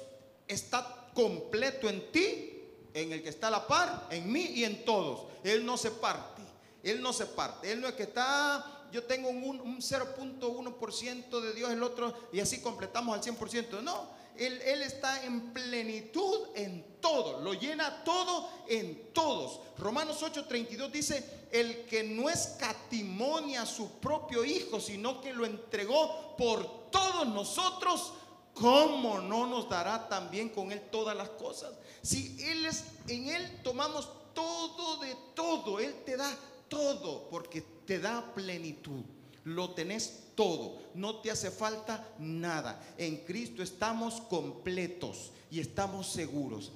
está 0.47 1.02
completo 1.13 1.89
en 1.89 2.11
ti, 2.11 2.61
en 2.93 3.11
el 3.11 3.23
que 3.23 3.29
está 3.29 3.47
a 3.47 3.51
la 3.51 3.67
par, 3.67 4.07
en 4.11 4.31
mí 4.31 4.41
y 4.55 4.63
en 4.63 4.85
todos. 4.85 5.27
Él 5.43 5.65
no 5.65 5.77
se 5.77 5.91
parte, 5.91 6.41
Él 6.83 7.01
no 7.01 7.13
se 7.13 7.25
parte, 7.25 7.71
Él 7.71 7.81
no 7.81 7.87
es 7.87 7.93
que 7.93 8.03
está 8.03 8.83
yo 8.93 9.03
tengo 9.05 9.29
un, 9.29 9.59
un 9.59 9.77
0.1% 9.79 11.41
de 11.41 11.53
Dios, 11.53 11.71
el 11.71 11.81
otro, 11.81 12.13
y 12.31 12.39
así 12.39 12.61
completamos 12.61 13.17
al 13.17 13.23
100%. 13.23 13.81
No, 13.81 14.07
él, 14.37 14.81
está 14.81 15.23
en 15.25 15.53
plenitud 15.53 16.47
en 16.55 16.99
todo, 16.99 17.41
lo 17.41 17.53
llena 17.53 18.03
todo 18.03 18.49
en 18.67 19.11
todos. 19.13 19.61
Romanos 19.77 20.21
8:32 20.21 20.91
dice, 20.91 21.47
el 21.51 21.85
que 21.85 22.03
no 22.03 22.29
escatimonia 22.29 23.63
a 23.63 23.65
su 23.65 23.99
propio 23.99 24.43
Hijo, 24.43 24.79
sino 24.79 25.21
que 25.21 25.33
lo 25.33 25.45
entregó 25.45 26.35
por 26.37 26.89
todos 26.89 27.27
nosotros, 27.27 28.13
¿cómo 28.53 29.19
no 29.19 29.47
nos 29.47 29.69
dará 29.69 30.07
también 30.07 30.49
con 30.49 30.71
Él 30.71 30.81
todas 30.91 31.15
las 31.15 31.29
cosas? 31.29 31.73
Si 32.01 32.37
Él 32.43 32.65
es, 32.65 32.85
en 33.07 33.27
Él 33.27 33.59
tomamos 33.63 34.09
todo 34.33 34.97
de 34.97 35.15
todo, 35.35 35.79
Él 35.79 35.93
te 36.05 36.17
da 36.17 36.35
todo, 36.67 37.29
porque 37.29 37.61
te 37.85 37.99
da 37.99 38.33
plenitud. 38.33 39.01
Lo 39.45 39.71
tenés 39.71 40.23
todo, 40.35 40.79
no 40.93 41.17
te 41.17 41.29
hace 41.29 41.51
falta 41.51 42.07
nada. 42.17 42.81
En 42.97 43.17
Cristo 43.17 43.61
estamos 43.61 44.21
completos 44.21 45.31
y 45.51 45.59
estamos 45.59 46.07
seguros. 46.07 46.71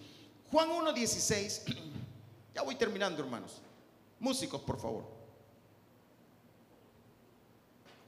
Juan 0.52 0.70
1.16, 0.70 1.76
ya 2.56 2.62
voy 2.62 2.76
terminando 2.76 3.24
hermanos. 3.24 3.62
Músicos, 4.20 4.62
por 4.62 4.80
favor. 4.80 5.18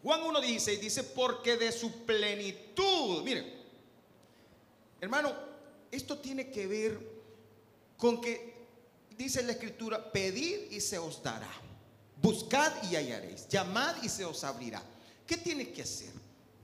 Juan 0.03 0.21
1.16 0.21 0.79
dice, 0.79 1.03
porque 1.03 1.57
de 1.57 1.71
su 1.71 2.05
plenitud, 2.05 3.21
miren, 3.23 3.58
hermano, 5.01 5.33
esto 5.91 6.17
tiene 6.19 6.49
que 6.49 6.67
ver 6.67 6.99
con 7.97 8.21
que, 8.21 8.67
dice 9.17 9.43
la 9.43 9.53
escritura, 9.53 10.11
pedir 10.11 10.67
y 10.71 10.79
se 10.81 10.97
os 10.97 11.21
dará. 11.21 11.51
Buscad 12.21 12.71
y 12.89 12.95
hallaréis. 12.95 13.47
Llamad 13.47 14.01
y 14.03 14.09
se 14.09 14.25
os 14.25 14.43
abrirá. 14.43 14.81
¿Qué 15.25 15.37
tienes 15.37 15.69
que 15.69 15.83
hacer? 15.83 16.11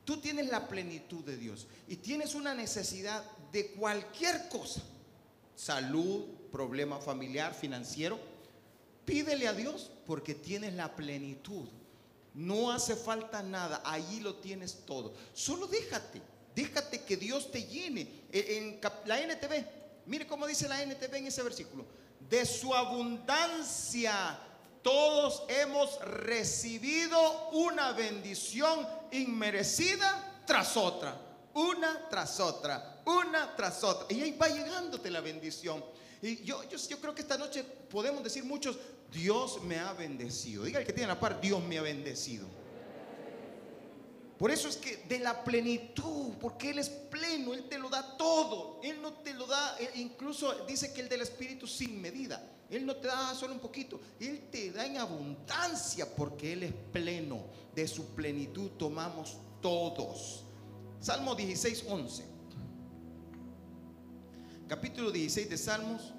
Tú 0.03 0.17
tienes 0.17 0.49
la 0.49 0.67
plenitud 0.67 1.23
de 1.23 1.37
Dios 1.37 1.67
y 1.87 1.95
tienes 1.95 2.35
una 2.35 2.53
necesidad 2.53 3.23
de 3.51 3.71
cualquier 3.71 4.49
cosa. 4.49 4.81
Salud, 5.55 6.25
problema 6.51 6.99
familiar, 6.99 7.53
financiero. 7.53 8.19
Pídele 9.05 9.47
a 9.47 9.53
Dios 9.53 9.91
porque 10.05 10.35
tienes 10.35 10.73
la 10.73 10.95
plenitud. 10.95 11.67
No 12.33 12.71
hace 12.71 12.95
falta 12.95 13.41
nada, 13.41 13.81
allí 13.85 14.19
lo 14.19 14.35
tienes 14.35 14.85
todo. 14.85 15.13
Solo 15.33 15.67
déjate, 15.67 16.21
Déjate 16.55 17.03
que 17.03 17.17
Dios 17.17 17.51
te 17.51 17.63
llene. 17.63 18.07
E, 18.31 18.79
la 19.05 19.19
NTV, 19.19 19.65
mire 20.05 20.25
cómo 20.25 20.47
dice 20.47 20.67
la 20.67 20.81
NTV 20.81 21.15
en 21.15 21.27
ese 21.27 21.43
versículo. 21.43 21.85
De 22.29 22.45
su 22.45 22.73
abundancia 22.73 24.39
todos 24.85 25.41
hemos 25.49 25.99
recibido 26.01 27.49
una 27.53 27.91
bendición 27.93 28.87
inmerecida 29.11 30.43
tras 30.45 30.77
otra. 30.77 31.19
Una 31.55 32.07
tras 32.07 32.39
otra, 32.39 33.01
una 33.05 33.55
tras 33.55 33.83
otra. 33.83 34.15
Y 34.15 34.21
ahí 34.21 34.37
va 34.37 34.47
llegándote 34.47 35.09
la 35.09 35.21
bendición. 35.21 35.83
Y 36.21 36.43
yo, 36.43 36.63
yo, 36.69 36.77
yo 36.77 37.01
creo 37.01 37.15
que 37.15 37.21
esta 37.21 37.35
noche 37.35 37.63
podemos 37.63 38.23
decir 38.23 38.43
muchos, 38.43 38.77
Dios 39.11 39.63
me 39.63 39.79
ha 39.79 39.91
bendecido. 39.93 40.65
Diga 40.65 40.79
el 40.79 40.85
que 40.85 40.93
tiene 40.93 41.07
la 41.07 41.19
par, 41.19 41.41
Dios 41.41 41.63
me 41.63 41.79
ha 41.79 41.81
bendecido. 41.81 42.45
Por 44.37 44.51
eso 44.51 44.67
es 44.67 44.75
que 44.75 44.97
de 45.07 45.19
la 45.19 45.43
plenitud, 45.43 46.33
porque 46.41 46.71
Él 46.71 46.79
es 46.79 46.89
pleno, 46.89 47.53
Él 47.53 47.69
te 47.69 47.79
lo 47.79 47.89
da 47.89 48.17
todo. 48.17 48.81
Él 48.83 49.01
no 49.01 49.13
te 49.13 49.33
lo 49.33 49.47
da, 49.47 49.77
incluso 49.95 50.65
dice 50.65 50.93
que 50.93 51.01
el 51.01 51.09
del 51.09 51.21
Espíritu 51.21 51.67
sin 51.67 52.01
medida. 52.01 52.51
Él 52.69 52.85
no 52.85 52.95
te 52.97 53.07
da 53.07 53.33
solo 53.33 53.53
un 53.53 53.59
poquito, 53.59 54.01
Él 54.19 54.49
te 54.51 54.71
da 54.71 54.85
en 54.85 54.97
abundancia 54.97 56.13
porque 56.15 56.53
Él 56.53 56.63
es 56.63 56.73
pleno. 56.91 57.45
De 57.73 57.87
su 57.87 58.07
plenitud 58.15 58.71
tomamos 58.71 59.37
todos. 59.61 60.43
Salmo 60.99 61.35
16, 61.35 61.85
11. 61.87 62.25
Capítulo 64.67 65.11
16 65.11 65.49
de 65.49 65.57
Salmos, 65.57 66.13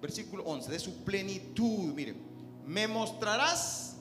versículo 0.00 0.44
11. 0.44 0.70
De 0.70 0.78
su 0.78 1.02
plenitud, 1.02 1.94
mire, 1.94 2.14
me 2.64 2.86
mostrarás 2.86 3.96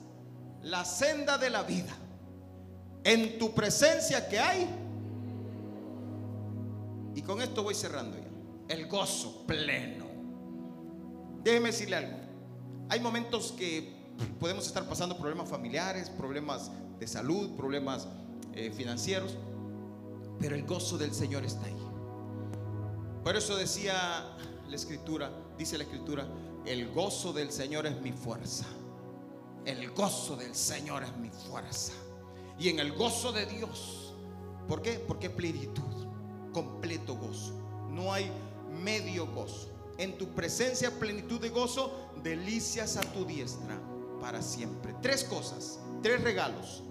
la 0.62 0.86
senda 0.86 1.38
de 1.38 1.50
la 1.50 1.64
vida 1.64 1.98
en 3.04 3.38
tu 3.38 3.54
presencia 3.54 4.28
que 4.28 4.40
hay. 4.40 4.68
Y 7.16 7.22
con 7.22 7.42
esto 7.42 7.64
voy 7.64 7.76
cerrando 7.76 8.18
ya. 8.18 8.74
El 8.74 8.88
gozo 8.88 9.46
pleno. 9.46 10.06
Déjeme 11.44 11.68
decirle 11.68 11.98
algo. 11.98 12.18
Hay 12.90 13.00
momentos 13.00 13.54
que 13.58 13.94
podemos 14.40 14.66
estar 14.66 14.88
pasando 14.88 15.18
problemas 15.18 15.50
familiares, 15.50 16.10
problemas 16.10 16.72
de 17.00 17.08
salud, 17.08 17.56
problemas 17.56 18.08
eh, 18.54 18.72
financieros, 18.72 19.36
pero 20.40 20.56
el 20.56 20.64
gozo 20.64 20.98
del 20.98 21.14
Señor 21.14 21.44
está 21.44 21.66
ahí. 21.66 21.78
Por 23.24 23.36
eso 23.36 23.56
decía 23.56 24.38
la 24.68 24.76
escritura, 24.76 25.32
dice 25.58 25.78
la 25.78 25.84
escritura, 25.84 26.28
el 26.66 26.92
gozo 26.92 27.34
del 27.34 27.52
Señor 27.52 27.86
es 27.86 28.00
mi 28.02 28.12
fuerza. 28.12 28.66
El 29.66 29.92
gozo 29.92 30.36
del 30.36 30.56
Señor 30.56 31.04
es 31.04 31.16
mi 31.18 31.30
fuerza 31.30 31.94
y 32.64 32.70
en 32.70 32.80
el 32.80 32.94
gozo 32.94 33.34
de 33.34 33.46
Dios. 33.46 34.14
¿Por 34.70 34.82
qué? 34.82 34.94
Porque 34.94 35.30
plenitud, 35.30 36.08
completo 36.54 37.18
gozo. 37.18 37.54
No 37.90 38.14
hay 38.14 38.32
medio 38.82 39.28
gozo. 39.28 39.68
En 39.98 40.18
tu 40.18 40.30
presencia, 40.30 40.98
plenitud 40.98 41.42
de 41.42 41.50
gozo, 41.50 41.94
delicias 42.24 42.96
a 42.96 43.02
tu 43.02 43.26
diestra 43.26 43.78
para 44.22 44.42
siempre. 44.42 44.96
Tres 45.02 45.26
cosas, 45.26 45.82
tres 46.02 46.24
regalos 46.24 46.84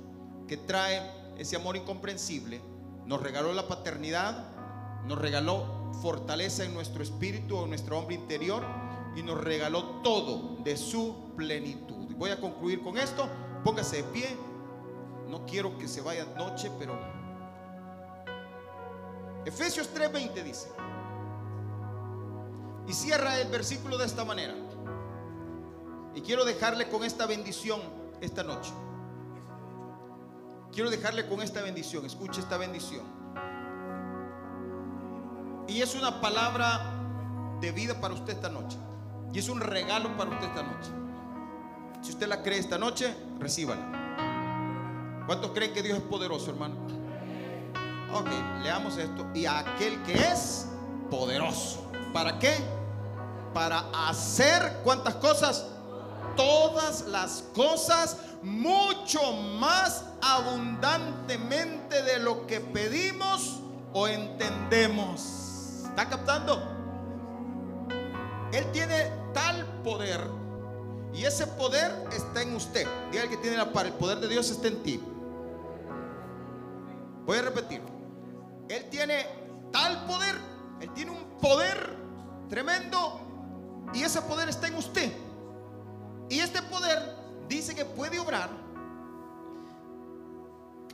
que 0.47 0.59
trae 0.59 1.01
ese 1.39 1.57
amor 1.57 1.77
incomprensible. 1.77 2.61
Nos 3.07 3.23
regaló 3.23 3.55
la 3.55 3.67
paternidad, 3.67 4.45
nos 5.07 5.19
regaló 5.19 5.91
fortaleza 6.03 6.65
en 6.65 6.75
nuestro 6.75 7.03
espíritu, 7.03 7.63
en 7.63 7.71
nuestro 7.71 7.99
hombre 7.99 8.15
interior 8.15 8.63
y 9.17 9.23
nos 9.23 9.41
regaló 9.43 10.03
todo 10.03 10.59
de 10.63 10.77
su 10.77 11.33
plenitud. 11.35 12.15
Voy 12.17 12.31
a 12.31 12.39
concluir 12.39 12.83
con 12.83 12.99
esto. 12.99 13.27
Póngase 13.65 13.97
de 13.97 14.03
pie. 14.05 14.52
No 15.33 15.47
quiero 15.47 15.79
que 15.79 15.88
se 15.88 16.03
vaya 16.03 16.27
noche, 16.37 16.71
pero 16.79 16.92
Efesios 19.47 19.88
3:20 19.95 20.42
dice. 20.42 20.68
Y 22.87 22.92
cierra 22.92 23.40
el 23.40 23.49
versículo 23.49 23.97
de 23.97 24.05
esta 24.05 24.27
manera. 24.27 24.53
Y 26.14 26.21
quiero 26.21 26.45
dejarle 26.45 26.90
con 26.90 27.03
esta 27.03 27.25
bendición 27.25 27.81
esta 28.21 28.42
noche. 28.42 28.75
Quiero 30.71 30.90
dejarle 30.90 31.27
con 31.27 31.40
esta 31.40 31.62
bendición. 31.62 32.05
Escuche 32.05 32.42
esta 32.42 32.59
bendición. 32.59 33.07
Y 35.66 35.81
es 35.81 35.95
una 35.95 36.21
palabra 36.21 36.92
de 37.59 37.73
vida 37.73 37.99
para 38.03 38.12
usted 38.12 38.35
esta 38.35 38.51
noche. 38.51 38.77
Y 39.33 39.38
es 39.38 39.49
un 39.49 39.62
regalo 39.62 40.14
para 40.14 40.29
usted 40.29 40.49
esta 40.49 40.62
noche. 40.62 40.90
Si 42.03 42.11
usted 42.11 42.27
la 42.27 42.42
cree 42.42 42.59
esta 42.59 42.77
noche, 42.77 43.16
recíbala. 43.38 44.02
¿Cuántos 45.27 45.53
creen 45.53 45.73
que 45.73 45.83
Dios 45.83 45.99
es 45.99 46.05
poderoso, 46.05 46.51
hermano? 46.51 46.75
Ok, 48.13 48.29
leamos 48.63 48.97
esto. 48.97 49.27
Y 49.35 49.47
aquel 49.47 50.03
que 50.03 50.15
es 50.15 50.67
poderoso. 51.11 51.87
¿Para 52.13 52.39
qué? 52.39 52.55
Para 53.55 53.85
hacer 54.09 54.81
cuántas 54.85 55.15
cosas? 55.17 55.67
Todas 56.37 57.07
las 57.09 57.45
cosas 57.55 58.17
mucho 58.43 59.33
más 59.59 60.05
abundantemente 60.21 62.03
de 62.03 62.19
lo 62.19 62.47
que 62.47 62.61
pedimos 62.61 63.61
o 63.93 64.09
entendemos. 64.09 65.85
¿Está 65.85 66.09
captando? 66.09 66.63
Él 68.53 68.65
tiene 68.73 69.11
tal 69.33 69.65
poder 69.83 70.21
y 71.15 71.25
ese 71.25 71.47
poder 71.47 71.93
está 72.13 72.43
en 72.43 72.55
usted. 72.55 72.87
Diga 73.11 73.25
el 73.25 73.31
que 73.31 73.37
tiene 73.37 73.57
la 73.57 73.73
par, 73.73 73.87
el 73.87 73.93
poder 73.93 74.19
de 74.19 74.29
Dios 74.29 74.51
está 74.51 74.69
en 74.69 74.83
ti. 74.83 75.01
Voy 77.27 77.39
a 77.39 77.43
repetir. 77.43 77.81
Él 78.69 78.89
tiene 78.91 79.25
tal 79.71 80.05
poder, 80.07 80.35
Él 80.81 80.93
tiene 80.95 81.13
un 81.13 81.23
poder 81.41 81.97
tremendo 82.49 83.21
y 83.93 84.03
ese 84.03 84.23
poder 84.23 84.49
está 84.49 84.67
en 84.69 84.77
usted. 84.77 85.13
Y 86.29 86.39
este 86.41 86.63
poder 86.63 87.17
dice 87.49 87.75
que 87.75 87.85
puede 87.85 88.19
obrar, 88.19 88.49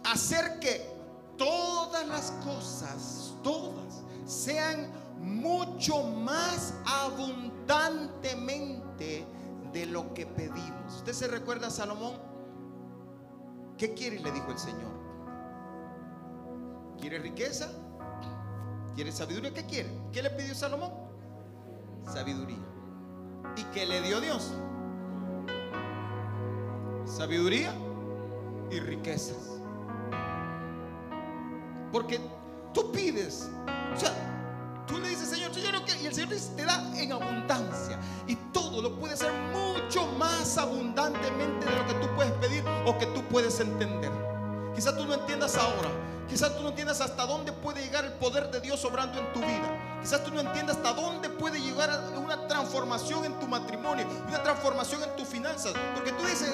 hacer 0.04 0.58
que 0.58 0.90
todas 1.36 2.06
las 2.08 2.32
cosas, 2.44 3.34
todas, 3.42 4.02
sean 4.26 4.90
mucho 5.20 6.02
más 6.02 6.74
abundantemente 6.84 9.24
de 9.72 9.86
lo 9.86 10.12
que 10.14 10.26
pedimos. 10.26 10.96
¿Usted 10.96 11.12
se 11.12 11.28
recuerda 11.28 11.68
a 11.68 11.70
Salomón? 11.70 12.14
¿Qué 13.76 13.94
quiere? 13.94 14.18
Le 14.18 14.32
dijo 14.32 14.50
el 14.50 14.58
Señor. 14.58 14.97
¿Quiere 17.00 17.18
riqueza? 17.18 17.70
¿Quiere 18.94 19.12
sabiduría? 19.12 19.52
¿Qué 19.54 19.64
quiere? 19.64 19.90
¿Qué 20.12 20.22
le 20.22 20.30
pidió 20.30 20.54
Salomón? 20.54 20.90
Sabiduría. 22.12 22.58
¿Y 23.56 23.62
qué 23.64 23.86
le 23.86 24.02
dio 24.02 24.20
Dios? 24.20 24.52
Sabiduría 27.04 27.72
y 28.70 28.80
riquezas. 28.80 29.60
Porque 31.92 32.20
tú 32.74 32.92
pides, 32.92 33.48
o 33.94 33.98
sea, 33.98 34.12
tú 34.86 34.98
le 34.98 35.08
dices, 35.08 35.28
Señor, 35.28 35.52
yo 35.52 35.72
no 35.72 35.84
quiero, 35.84 36.00
y 36.00 36.06
el 36.06 36.14
Señor 36.14 36.34
te 36.56 36.64
da 36.64 36.92
en 36.96 37.12
abundancia. 37.12 37.98
Y 38.26 38.34
todo 38.52 38.82
lo 38.82 38.98
puede 38.98 39.16
ser 39.16 39.32
mucho 39.52 40.06
más 40.18 40.58
abundantemente 40.58 41.66
de 41.66 41.76
lo 41.76 41.86
que 41.86 41.94
tú 41.94 42.14
puedes 42.14 42.32
pedir 42.32 42.62
o 42.84 42.98
que 42.98 43.06
tú 43.06 43.22
puedes 43.28 43.58
entender. 43.60 44.10
Quizás 44.74 44.96
tú 44.96 45.06
no 45.06 45.14
entiendas 45.14 45.56
ahora, 45.56 45.88
Quizás 46.28 46.54
tú 46.56 46.62
no 46.62 46.68
entiendas 46.68 47.00
hasta 47.00 47.26
dónde 47.26 47.52
puede 47.52 47.82
llegar 47.82 48.04
el 48.04 48.12
poder 48.12 48.50
de 48.50 48.60
Dios 48.60 48.84
obrando 48.84 49.18
en 49.18 49.32
tu 49.32 49.40
vida. 49.40 49.98
Quizás 50.00 50.22
tú 50.22 50.30
no 50.30 50.40
entiendas 50.40 50.76
hasta 50.76 50.92
dónde 50.92 51.28
puede 51.28 51.60
llegar 51.60 51.90
una 52.16 52.46
transformación 52.46 53.24
en 53.24 53.38
tu 53.40 53.48
matrimonio, 53.48 54.06
una 54.28 54.42
transformación 54.42 55.02
en 55.02 55.16
tus 55.16 55.26
finanzas. 55.26 55.72
Porque 55.94 56.12
tú 56.12 56.24
dices, 56.24 56.48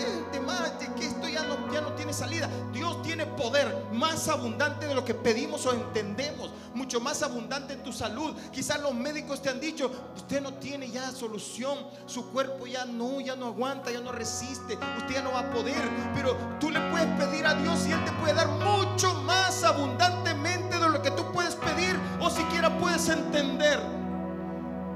este 0.65 0.93
que 0.95 1.07
esto 1.07 1.29
ya 1.29 1.43
no 1.81 1.93
tiene 1.95 2.13
salida. 2.13 2.49
Dios 2.73 3.03
tiene 3.03 3.27
poder 3.27 3.87
más 3.93 4.29
abundante 4.29 4.87
de 4.87 4.95
lo 4.95 5.05
que 5.05 5.15
pedimos 5.15 5.67
o 5.67 5.73
entendemos. 5.73 6.51
Mucho 6.75 7.01
más 7.01 7.23
abundante 7.23 7.75
en 7.75 7.83
tu 7.83 7.93
salud. 7.93 8.35
Quizás 8.53 8.81
los 8.81 8.95
médicos 8.95 9.43
te 9.43 9.51
han 9.51 9.61
dicho, 9.61 9.91
usted 10.17 10.41
no 10.41 10.55
tiene 10.55 10.91
ya 10.91 11.11
solución. 11.11 11.79
Su 12.07 12.31
cuerpo 12.31 12.67
ya 12.67 12.85
no, 12.85 13.21
ya 13.21 13.37
no 13.37 13.47
aguanta, 13.47 13.91
ya 13.91 14.01
no 14.01 14.13
resiste. 14.13 14.79
Usted 14.99 15.15
ya 15.15 15.23
no 15.23 15.33
va 15.33 15.41
a 15.41 15.51
poder. 15.51 15.83
Pero 16.15 16.37
tú 16.61 16.71
le 16.71 16.81
puedes 16.91 17.09
pedir 17.19 17.47
a 17.47 17.55
Dios 17.55 17.87
y 17.87 17.93
Él 17.93 18.05
te 18.05 18.13
puede 18.13 18.35
dar 18.35 18.49
mucho 18.49 19.15
más 19.23 19.64
abundantemente 19.65 20.79
de 20.79 20.89
lo 20.89 21.03
que 21.03 21.11
tú 21.11 21.31
puedes 21.33 21.55
pedir 21.57 21.99
o 22.21 22.31
siquiera 22.31 22.77
puedes 22.79 23.09
entender. 23.09 23.81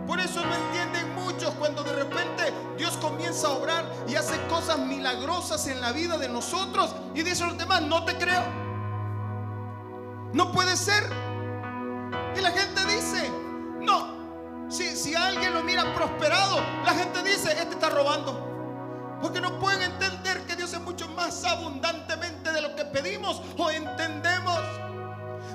Por 0.06 0.20
eso 0.20 0.44
no 0.44 0.54
entienden 0.54 1.14
muchos 1.14 1.52
cuando 1.54 1.84
de 1.84 1.92
repente 1.92 2.52
Dios 2.78 2.96
comienza 2.96 3.48
a 3.48 3.50
obrar 3.50 3.84
y 4.08 4.14
hace 4.14 4.40
cosas 4.46 4.78
milagrosas 4.78 5.66
en 5.66 5.80
la 5.80 5.92
vida 5.92 6.16
de 6.16 6.28
nosotros 6.28 6.94
y 7.14 7.22
dice 7.22 7.44
a 7.44 7.48
los 7.48 7.58
demás, 7.58 7.82
no 7.82 8.04
te 8.04 8.16
creo. 8.16 8.42
No 10.32 10.50
puede 10.52 10.76
ser. 10.76 11.04
Y 12.36 12.40
la 12.40 12.50
gente 12.50 12.84
dice, 12.86 13.30
no. 13.80 14.16
Si, 14.70 14.96
si 14.96 15.14
alguien 15.14 15.52
lo 15.52 15.62
mira 15.62 15.94
prosperado, 15.94 16.60
la 16.84 16.94
gente 16.94 17.22
dice, 17.22 17.52
este 17.52 17.74
está 17.74 17.90
robando. 17.90 18.47
Porque 19.20 19.40
no 19.40 19.58
pueden 19.58 19.82
entender 19.82 20.40
que 20.46 20.56
Dios 20.56 20.72
es 20.72 20.80
mucho 20.80 21.08
más 21.08 21.44
abundantemente 21.44 22.52
de 22.52 22.60
lo 22.60 22.74
que 22.76 22.84
pedimos 22.84 23.42
o 23.56 23.70
entendemos. 23.70 24.58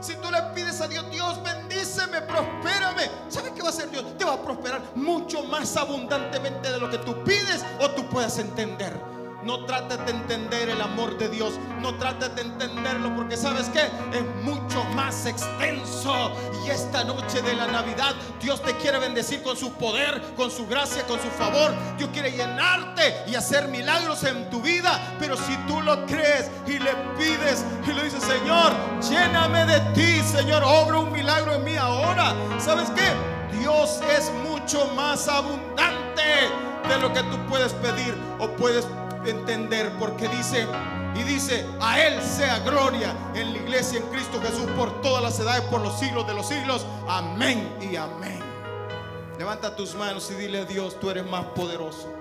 Si 0.02 0.16
tú 0.16 0.30
le 0.30 0.42
pides 0.54 0.82
a 0.82 0.88
Dios, 0.88 1.10
Dios 1.10 1.42
bendíceme, 1.44 2.22
prospérame. 2.22 3.10
¿Sabes 3.30 3.52
qué 3.52 3.62
va 3.62 3.68
a 3.68 3.72
hacer 3.72 3.90
Dios? 3.90 4.18
Te 4.18 4.26
va 4.26 4.34
a 4.34 4.42
prosperar 4.42 4.82
mucho 4.96 5.44
más 5.44 5.78
abundantemente 5.78 6.72
de 6.72 6.78
lo 6.78 6.90
que 6.90 6.98
tú 6.98 7.24
pides 7.24 7.64
o 7.80 7.90
tú 7.92 8.06
puedas 8.10 8.38
entender. 8.38 8.94
No 9.46 9.66
trates 9.66 10.04
de 10.06 10.12
entender 10.12 10.70
el 10.70 10.82
amor 10.82 11.18
de 11.18 11.28
Dios. 11.30 11.60
No 11.82 11.96
trates 11.96 12.34
de 12.36 12.44
entenderlo 12.44 13.14
porque 13.16 13.36
sabes 13.36 13.68
que 13.70 13.82
es 13.82 14.44
mucho 14.44 14.84
más 14.96 15.26
extenso. 15.26 16.32
Y 16.66 16.70
esta 16.70 17.04
noche 17.04 17.42
de 17.42 17.54
la 17.54 17.68
Navidad 17.68 18.16
Dios 18.40 18.62
te 18.62 18.76
quiere 18.78 19.00
bendecir 19.00 19.44
con 19.44 19.58
su 19.58 19.74
poder, 19.74 20.22
con 20.36 20.50
su 20.50 20.68
gracia, 20.68 21.04
con 21.04 21.20
su 21.20 21.30
favor. 21.30 21.74
Dios 21.98 22.10
quiere 22.14 22.32
llenarte 22.32 23.24
y 23.28 23.36
hacer 23.36 23.68
milagros 23.68 24.24
en 24.24 24.50
tu 24.50 24.62
vida. 24.62 25.16
Pero 25.20 25.36
si 25.36 25.56
tú 25.68 25.82
lo 25.82 26.06
crees 26.06 26.50
y 26.66 26.80
le 26.80 26.94
pides 27.18 27.66
y 27.86 27.94
le 27.94 28.04
dices, 28.04 28.24
Señor, 28.24 28.74
lléname 29.02 29.66
de 29.66 29.80
ti, 29.94 30.22
Señor, 30.22 30.64
obra 30.64 31.00
un 31.00 31.12
milagro 31.12 31.54
en 31.54 31.64
mí 31.64 31.76
ahora. 31.76 32.34
¿Sabes 32.60 32.90
qué? 32.92 33.34
Dios 33.58 34.00
es 34.18 34.32
mucho 34.50 34.86
más 34.96 35.28
abundante 35.28 36.24
de 36.88 36.98
lo 37.00 37.14
que 37.14 37.24
tú 37.24 37.38
puedes 37.48 37.72
pedir 37.74 38.16
o 38.40 38.48
puedes 38.50 38.86
entender 39.26 39.92
porque 40.00 40.28
dice 40.28 40.68
y 41.16 41.24
dice, 41.24 41.66
a 41.80 42.00
Él 42.00 42.22
sea 42.22 42.60
gloria 42.60 43.14
en 43.36 43.54
la 43.54 43.60
iglesia 43.60 44.00
en 44.00 44.08
Cristo 44.08 44.42
Jesús 44.42 44.66
por 44.78 45.02
todas 45.02 45.22
las 45.22 45.40
edades, 45.40 45.62
por 45.64 45.82
los 45.82 45.98
siglos 46.00 46.26
de 46.28 46.34
los 46.34 46.48
siglos. 46.48 46.86
Amén 47.08 47.78
y 47.82 47.96
amén. 47.96 48.40
Levanta 49.38 49.76
tus 49.76 49.94
manos 49.96 50.30
y 50.32 50.36
dile 50.36 50.60
a 50.60 50.66
Dios, 50.66 51.00
tú 51.00 51.10
eres 51.10 51.26
más 51.26 51.46
poderoso. 51.48 52.12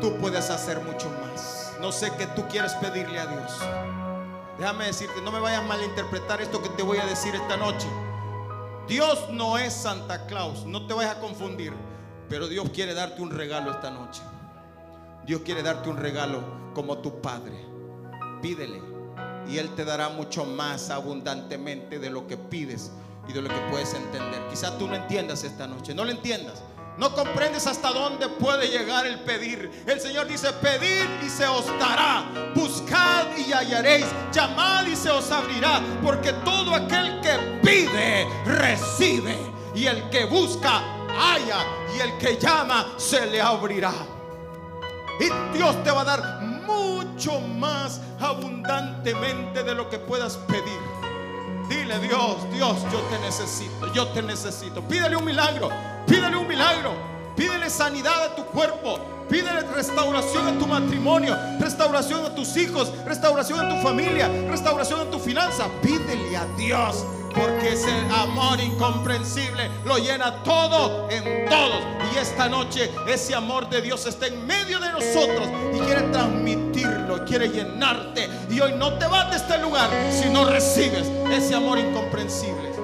Tú 0.00 0.16
puedes 0.18 0.50
hacer 0.50 0.80
mucho 0.80 1.10
más. 1.22 1.72
No 1.80 1.92
sé 1.92 2.12
qué 2.16 2.26
tú 2.28 2.46
quieres 2.48 2.72
pedirle 2.74 3.18
a 3.18 3.26
Dios. 3.26 3.52
Déjame 4.58 4.86
decirte, 4.86 5.20
no 5.22 5.30
me 5.30 5.40
vayas 5.40 5.60
a 5.60 5.66
malinterpretar 5.66 6.40
esto 6.40 6.62
que 6.62 6.70
te 6.70 6.82
voy 6.82 6.98
a 6.98 7.06
decir 7.06 7.34
esta 7.34 7.56
noche. 7.56 7.86
Dios 8.88 9.28
no 9.30 9.58
es 9.58 9.74
Santa 9.74 10.26
Claus, 10.26 10.64
no 10.64 10.86
te 10.86 10.94
vayas 10.94 11.16
a 11.16 11.20
confundir, 11.20 11.74
pero 12.28 12.46
Dios 12.46 12.70
quiere 12.70 12.94
darte 12.94 13.20
un 13.20 13.30
regalo 13.30 13.70
esta 13.70 13.90
noche. 13.90 14.22
Dios 15.26 15.40
quiere 15.44 15.62
darte 15.62 15.88
un 15.88 15.96
regalo 15.96 16.72
como 16.72 16.98
tu 16.98 17.20
Padre. 17.20 17.66
Pídele 18.40 18.80
y 19.48 19.58
Él 19.58 19.74
te 19.74 19.84
dará 19.84 20.08
mucho 20.08 20.44
más 20.44 20.88
abundantemente 20.90 21.98
de 21.98 22.10
lo 22.10 22.28
que 22.28 22.36
pides 22.36 22.92
y 23.28 23.32
de 23.32 23.42
lo 23.42 23.48
que 23.48 23.60
puedes 23.70 23.92
entender. 23.94 24.46
Quizá 24.48 24.78
tú 24.78 24.86
no 24.86 24.94
entiendas 24.94 25.42
esta 25.42 25.66
noche, 25.66 25.94
no 25.94 26.04
lo 26.04 26.12
entiendas. 26.12 26.62
No 26.96 27.12
comprendes 27.12 27.66
hasta 27.66 27.90
dónde 27.90 28.28
puede 28.28 28.68
llegar 28.68 29.04
el 29.04 29.20
pedir. 29.20 29.84
El 29.86 30.00
Señor 30.00 30.28
dice, 30.28 30.50
pedid 30.62 31.04
y 31.26 31.28
se 31.28 31.44
os 31.46 31.66
dará. 31.78 32.24
Buscad 32.54 33.36
y 33.36 33.52
hallaréis. 33.52 34.06
Llamad 34.32 34.86
y 34.86 34.96
se 34.96 35.10
os 35.10 35.30
abrirá. 35.30 35.82
Porque 36.02 36.32
todo 36.32 36.74
aquel 36.74 37.20
que 37.20 37.60
pide, 37.62 38.26
recibe. 38.46 39.36
Y 39.74 39.86
el 39.86 40.08
que 40.08 40.24
busca, 40.24 40.80
halla. 41.08 41.66
Y 41.94 42.00
el 42.00 42.16
que 42.16 42.38
llama, 42.38 42.94
se 42.96 43.26
le 43.26 43.42
abrirá. 43.42 43.92
Y 45.18 45.56
Dios 45.56 45.82
te 45.82 45.90
va 45.90 46.02
a 46.02 46.04
dar 46.04 46.40
mucho 46.42 47.40
más 47.40 48.00
abundantemente 48.20 49.62
de 49.62 49.74
lo 49.74 49.88
que 49.88 49.98
puedas 49.98 50.36
pedir. 50.36 50.78
Dile 51.68 51.98
Dios, 51.98 52.36
Dios, 52.52 52.76
yo 52.92 53.00
te 53.10 53.18
necesito, 53.20 53.92
yo 53.92 54.08
te 54.08 54.22
necesito. 54.22 54.82
Pídele 54.82 55.16
un 55.16 55.24
milagro, 55.24 55.68
pídele 56.06 56.36
un 56.36 56.46
milagro, 56.46 56.92
pídele 57.34 57.68
sanidad 57.70 58.24
a 58.24 58.34
tu 58.36 58.44
cuerpo, 58.46 59.00
pídele 59.28 59.62
restauración 59.62 60.48
en 60.48 60.58
tu 60.58 60.66
matrimonio, 60.66 61.36
restauración 61.58 62.24
a 62.24 62.34
tus 62.34 62.56
hijos, 62.56 62.92
restauración 63.04 63.64
en 63.64 63.76
tu 63.76 63.82
familia, 63.82 64.28
restauración 64.48 65.00
en 65.00 65.10
tu 65.10 65.18
finanza. 65.18 65.66
Pídele 65.82 66.36
a 66.36 66.44
Dios 66.56 67.04
porque 67.36 67.74
ese 67.74 67.90
amor 68.10 68.58
incomprensible 68.60 69.70
lo 69.84 69.98
llena 69.98 70.42
todo 70.42 71.08
en 71.10 71.48
todos. 71.48 71.82
Y 72.14 72.18
esta 72.18 72.48
noche 72.48 72.90
ese 73.06 73.34
amor 73.34 73.68
de 73.68 73.82
Dios 73.82 74.06
está 74.06 74.26
en 74.26 74.46
medio 74.46 74.80
de 74.80 74.90
nosotros 74.92 75.48
y 75.74 75.78
quiere 75.80 76.02
transmitirlo, 76.10 77.24
quiere 77.24 77.48
llenarte. 77.48 78.28
Y 78.50 78.60
hoy 78.60 78.72
no 78.76 78.94
te 78.98 79.06
vas 79.06 79.30
de 79.30 79.36
este 79.36 79.58
lugar 79.58 79.90
si 80.10 80.28
no 80.30 80.44
recibes 80.46 81.06
ese 81.30 81.54
amor 81.54 81.78
incomprensible. 81.78 82.75